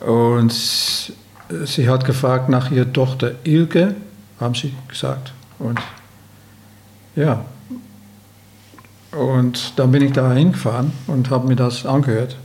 Und 0.00 0.54
sie 1.64 1.88
hat 1.88 2.04
gefragt 2.04 2.48
nach 2.48 2.70
ihrer 2.70 2.92
Tochter 2.92 3.32
Ilke, 3.44 3.94
haben 4.40 4.54
sie 4.54 4.72
gesagt. 4.88 5.32
Und 5.58 5.80
ja, 7.16 7.44
und 9.12 9.72
dann 9.76 9.90
bin 9.90 10.02
ich 10.02 10.12
da 10.12 10.32
hingefahren 10.32 10.92
und 11.06 11.30
habe 11.30 11.48
mir 11.48 11.56
das 11.56 11.86
angehört 11.86 12.36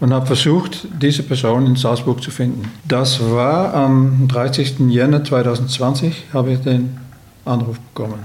und 0.00 0.12
habe 0.12 0.26
versucht, 0.26 0.86
diese 1.00 1.22
Person 1.22 1.66
in 1.66 1.76
Salzburg 1.76 2.22
zu 2.22 2.30
finden. 2.30 2.70
Das 2.86 3.20
war 3.30 3.72
am 3.72 4.28
30. 4.28 4.80
Jänner 4.88 5.24
2020, 5.24 6.26
habe 6.32 6.52
ich 6.52 6.60
den 6.60 6.98
Anruf 7.44 7.78
bekommen. 7.80 8.20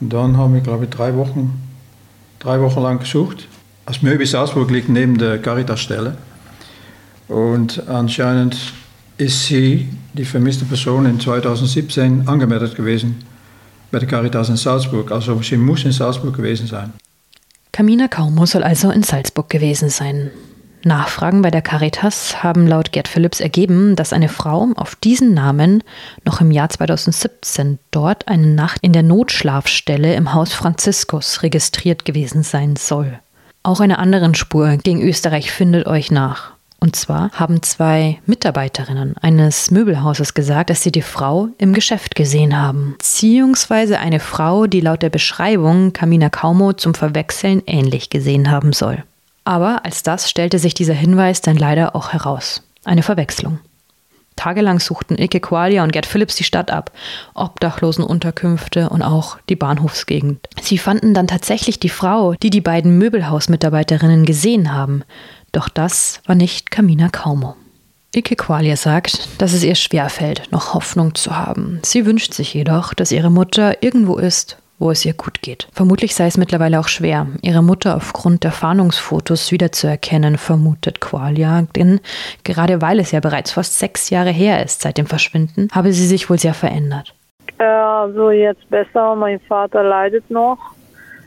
Und 0.00 0.12
dann 0.12 0.36
haben 0.36 0.54
wir, 0.54 0.60
glaube 0.60 0.84
ich, 0.84 0.90
drei 0.90 1.16
Wochen, 1.16 1.60
drei 2.38 2.60
Wochen 2.60 2.80
lang 2.80 3.00
gesucht. 3.00 3.48
Das 3.86 4.02
Möbel 4.02 4.26
Salzburg 4.26 4.70
liegt 4.70 4.88
neben 4.88 5.18
der 5.18 5.38
Caritas-Stelle. 5.38 6.16
Und 7.30 7.88
anscheinend 7.88 8.56
ist 9.16 9.46
sie, 9.46 9.88
die 10.14 10.24
vermisste 10.24 10.64
Person, 10.64 11.06
in 11.06 11.20
2017 11.20 12.26
angemeldet 12.26 12.74
gewesen 12.74 13.24
bei 13.92 14.00
der 14.00 14.08
Caritas 14.08 14.48
in 14.48 14.56
Salzburg. 14.56 15.12
Also 15.12 15.40
sie 15.40 15.56
muss 15.56 15.84
in 15.84 15.92
Salzburg 15.92 16.36
gewesen 16.36 16.66
sein. 16.66 16.92
Camina 17.72 18.08
Kaumo 18.08 18.46
soll 18.46 18.64
also 18.64 18.90
in 18.90 19.04
Salzburg 19.04 19.48
gewesen 19.48 19.90
sein. 19.90 20.32
Nachfragen 20.82 21.40
bei 21.42 21.52
der 21.52 21.62
Caritas 21.62 22.42
haben 22.42 22.66
laut 22.66 22.90
Gerd 22.90 23.06
Phillips 23.06 23.38
ergeben, 23.38 23.94
dass 23.94 24.12
eine 24.12 24.28
Frau 24.28 24.68
auf 24.74 24.96
diesen 24.96 25.32
Namen 25.32 25.84
noch 26.24 26.40
im 26.40 26.50
Jahr 26.50 26.70
2017 26.70 27.78
dort 27.92 28.26
eine 28.26 28.48
Nacht 28.48 28.78
in 28.82 28.92
der 28.92 29.04
Notschlafstelle 29.04 30.14
im 30.14 30.34
Haus 30.34 30.52
Franziskus 30.52 31.44
registriert 31.44 32.04
gewesen 32.04 32.42
sein 32.42 32.74
soll. 32.74 33.20
Auch 33.62 33.78
eine 33.78 34.00
andere 34.00 34.34
Spur 34.34 34.78
gegen 34.78 35.02
Österreich 35.02 35.52
findet 35.52 35.86
euch 35.86 36.10
nach. 36.10 36.54
Und 36.82 36.96
zwar 36.96 37.30
haben 37.32 37.62
zwei 37.62 38.18
Mitarbeiterinnen 38.24 39.16
eines 39.18 39.70
Möbelhauses 39.70 40.32
gesagt, 40.32 40.70
dass 40.70 40.82
sie 40.82 40.90
die 40.90 41.02
Frau 41.02 41.48
im 41.58 41.74
Geschäft 41.74 42.14
gesehen 42.14 42.58
haben. 42.58 42.94
Beziehungsweise 42.98 43.98
eine 43.98 44.18
Frau, 44.18 44.66
die 44.66 44.80
laut 44.80 45.02
der 45.02 45.10
Beschreibung 45.10 45.92
Camina 45.92 46.30
Kaumo 46.30 46.72
zum 46.72 46.94
Verwechseln 46.94 47.62
ähnlich 47.66 48.08
gesehen 48.08 48.50
haben 48.50 48.72
soll. 48.72 49.04
Aber 49.44 49.84
als 49.84 50.02
das 50.02 50.30
stellte 50.30 50.58
sich 50.58 50.72
dieser 50.72 50.94
Hinweis 50.94 51.42
dann 51.42 51.56
leider 51.56 51.94
auch 51.94 52.14
heraus. 52.14 52.62
Eine 52.84 53.02
Verwechslung. 53.02 53.58
Tagelang 54.40 54.80
suchten 54.80 55.18
Ike 55.18 55.40
Qualia 55.40 55.84
und 55.84 55.92
Gerd 55.92 56.06
Phillips 56.06 56.34
die 56.34 56.44
Stadt 56.44 56.70
ab, 56.70 56.92
Obdachlosenunterkünfte 57.34 58.88
und 58.88 59.02
auch 59.02 59.36
die 59.50 59.56
Bahnhofsgegend. 59.56 60.48
Sie 60.62 60.78
fanden 60.78 61.12
dann 61.12 61.26
tatsächlich 61.26 61.78
die 61.78 61.90
Frau, 61.90 62.32
die 62.42 62.48
die 62.48 62.62
beiden 62.62 62.96
Möbelhausmitarbeiterinnen 62.96 64.24
gesehen 64.24 64.72
haben. 64.72 65.04
Doch 65.52 65.68
das 65.68 66.20
war 66.26 66.34
nicht 66.34 66.70
Camina 66.70 67.08
Kaumo. 67.08 67.56
Ike 68.14 68.34
Qualia 68.34 68.74
sagt, 68.74 69.40
dass 69.40 69.52
es 69.52 69.62
ihr 69.62 69.76
schwerfällt, 69.76 70.50
noch 70.50 70.74
Hoffnung 70.74 71.14
zu 71.14 71.36
haben. 71.36 71.78
Sie 71.84 72.06
wünscht 72.06 72.34
sich 72.34 72.54
jedoch, 72.54 72.92
dass 72.92 73.12
ihre 73.12 73.30
Mutter 73.30 73.82
irgendwo 73.84 74.16
ist, 74.16 74.58
wo 74.80 74.90
es 74.90 75.04
ihr 75.04 75.12
gut 75.12 75.42
geht. 75.42 75.68
Vermutlich 75.72 76.14
sei 76.16 76.26
es 76.26 76.36
mittlerweile 76.36 76.80
auch 76.80 76.88
schwer, 76.88 77.28
ihre 77.42 77.62
Mutter 77.62 77.94
aufgrund 77.94 78.42
der 78.42 78.50
Fahndungsfotos 78.50 79.52
wiederzuerkennen, 79.52 80.38
vermutet 80.38 81.00
Qualia, 81.00 81.66
denn 81.76 82.00
gerade 82.42 82.82
weil 82.82 82.98
es 82.98 83.12
ja 83.12 83.20
bereits 83.20 83.52
fast 83.52 83.78
sechs 83.78 84.10
Jahre 84.10 84.30
her 84.30 84.64
ist 84.64 84.80
seit 84.80 84.98
dem 84.98 85.06
Verschwinden, 85.06 85.68
habe 85.72 85.92
sie 85.92 86.06
sich 86.06 86.30
wohl 86.30 86.38
sehr 86.38 86.54
verändert. 86.54 87.14
Also 87.58 88.30
jetzt 88.30 88.68
besser, 88.70 89.14
mein 89.14 89.38
Vater 89.40 89.82
leidet 89.82 90.28
noch, 90.30 90.58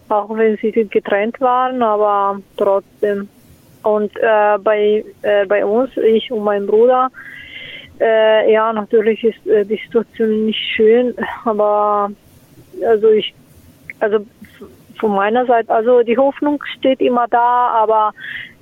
auch 0.10 0.36
wenn 0.36 0.58
sie 0.58 0.72
getrennt 0.72 1.40
waren, 1.40 1.82
aber 1.82 2.42
trotzdem 2.58 3.30
und 3.84 4.16
äh, 4.18 4.58
bei, 4.64 5.04
äh, 5.22 5.46
bei 5.46 5.66
uns, 5.66 5.96
ich 5.98 6.32
und 6.32 6.44
mein 6.44 6.66
Bruder, 6.66 7.10
äh, 8.00 8.52
ja, 8.52 8.74
natürlich 8.74 9.24
ist 9.24 9.46
äh, 9.48 9.66
die 9.66 9.80
Situation 9.86 10.46
nicht 10.46 10.60
schön, 10.76 11.14
aber 11.46 12.12
also 12.86 13.10
ich, 13.10 13.34
also 14.00 14.26
von 15.00 15.16
meiner 15.16 15.46
Seite, 15.46 15.70
also 15.70 16.02
die 16.02 16.18
Hoffnung 16.18 16.64
steht 16.78 17.02
immer 17.02 17.28
da, 17.28 17.70
aber 17.76 18.14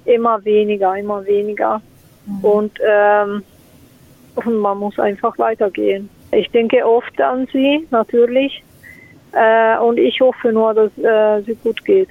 immer 0.05 0.43
weniger, 0.43 0.97
immer 0.97 1.25
weniger. 1.25 1.81
Mhm. 2.25 2.43
Und, 2.43 2.79
ähm, 2.85 3.43
und 4.35 4.55
man 4.57 4.77
muss 4.77 4.97
einfach 4.99 5.37
weitergehen. 5.37 6.09
Ich 6.31 6.49
denke 6.51 6.85
oft 6.85 7.19
an 7.21 7.47
sie, 7.51 7.87
natürlich. 7.91 8.63
Äh, 9.33 9.77
und 9.79 9.97
ich 9.97 10.19
hoffe 10.21 10.51
nur, 10.51 10.73
dass 10.73 10.91
äh, 10.97 11.41
sie 11.45 11.55
gut 11.55 11.83
geht. 11.85 12.09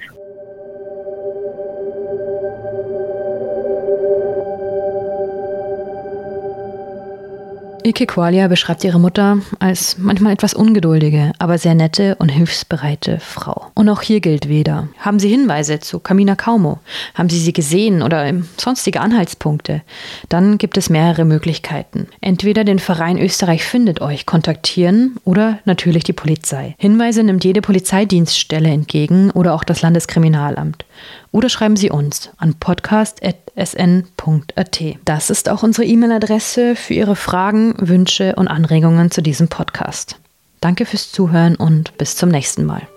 Ike 7.83 8.05
Qualia 8.05 8.47
beschreibt 8.47 8.83
ihre 8.83 8.99
Mutter 8.99 9.39
als 9.59 9.97
manchmal 9.97 10.33
etwas 10.33 10.53
ungeduldige, 10.53 11.31
aber 11.39 11.57
sehr 11.57 11.73
nette 11.73 12.15
und 12.15 12.29
hilfsbereite 12.29 13.19
Frau. 13.19 13.71
Und 13.73 13.89
auch 13.89 14.01
hier 14.01 14.21
gilt 14.21 14.47
wieder. 14.47 14.89
Haben 14.99 15.19
Sie 15.19 15.29
Hinweise 15.29 15.79
zu 15.79 15.99
Camina 15.99 16.35
Kaumo? 16.35 16.79
Haben 17.15 17.29
Sie 17.29 17.39
sie 17.39 17.53
gesehen 17.53 18.03
oder 18.03 18.31
sonstige 18.57 19.01
Anhaltspunkte? 19.01 19.81
Dann 20.29 20.59
gibt 20.59 20.77
es 20.77 20.89
mehrere 20.89 21.25
Möglichkeiten. 21.25 22.07
Entweder 22.21 22.63
den 22.63 22.79
Verein 22.79 23.17
Österreich 23.17 23.63
findet 23.63 23.99
euch 23.99 24.25
kontaktieren 24.27 25.17
oder 25.23 25.57
natürlich 25.65 26.03
die 26.03 26.13
Polizei. 26.13 26.75
Hinweise 26.77 27.23
nimmt 27.23 27.43
jede 27.43 27.61
Polizeidienststelle 27.61 28.69
entgegen 28.69 29.31
oder 29.31 29.55
auch 29.55 29.63
das 29.63 29.81
Landeskriminalamt. 29.81 30.85
Oder 31.31 31.49
schreiben 31.49 31.75
Sie 31.75 31.89
uns 31.89 32.29
an 32.37 32.55
podcast.sn.at. 32.55 34.81
Das 35.05 35.29
ist 35.29 35.49
auch 35.49 35.63
unsere 35.63 35.85
E-Mail-Adresse 35.85 36.75
für 36.75 36.93
Ihre 36.93 37.15
Fragen, 37.15 37.75
Wünsche 37.77 38.35
und 38.35 38.47
Anregungen 38.47 39.11
zu 39.11 39.21
diesem 39.21 39.47
Podcast. 39.47 40.17
Danke 40.59 40.85
fürs 40.85 41.11
Zuhören 41.11 41.55
und 41.55 41.97
bis 41.97 42.15
zum 42.15 42.29
nächsten 42.29 42.65
Mal. 42.65 42.87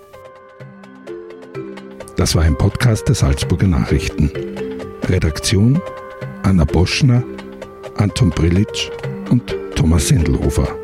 Das 2.17 2.37
war 2.37 2.43
ein 2.43 2.57
Podcast 2.57 3.09
der 3.09 3.15
Salzburger 3.15 3.67
Nachrichten. 3.67 4.31
Redaktion 5.09 5.81
Anna 6.45 6.65
Boschner, 6.65 7.25
Anton 7.97 8.31
Brillitsch 8.31 8.91
und 9.31 9.57
Thomas 9.75 10.09
Sendelhofer. 10.09 10.84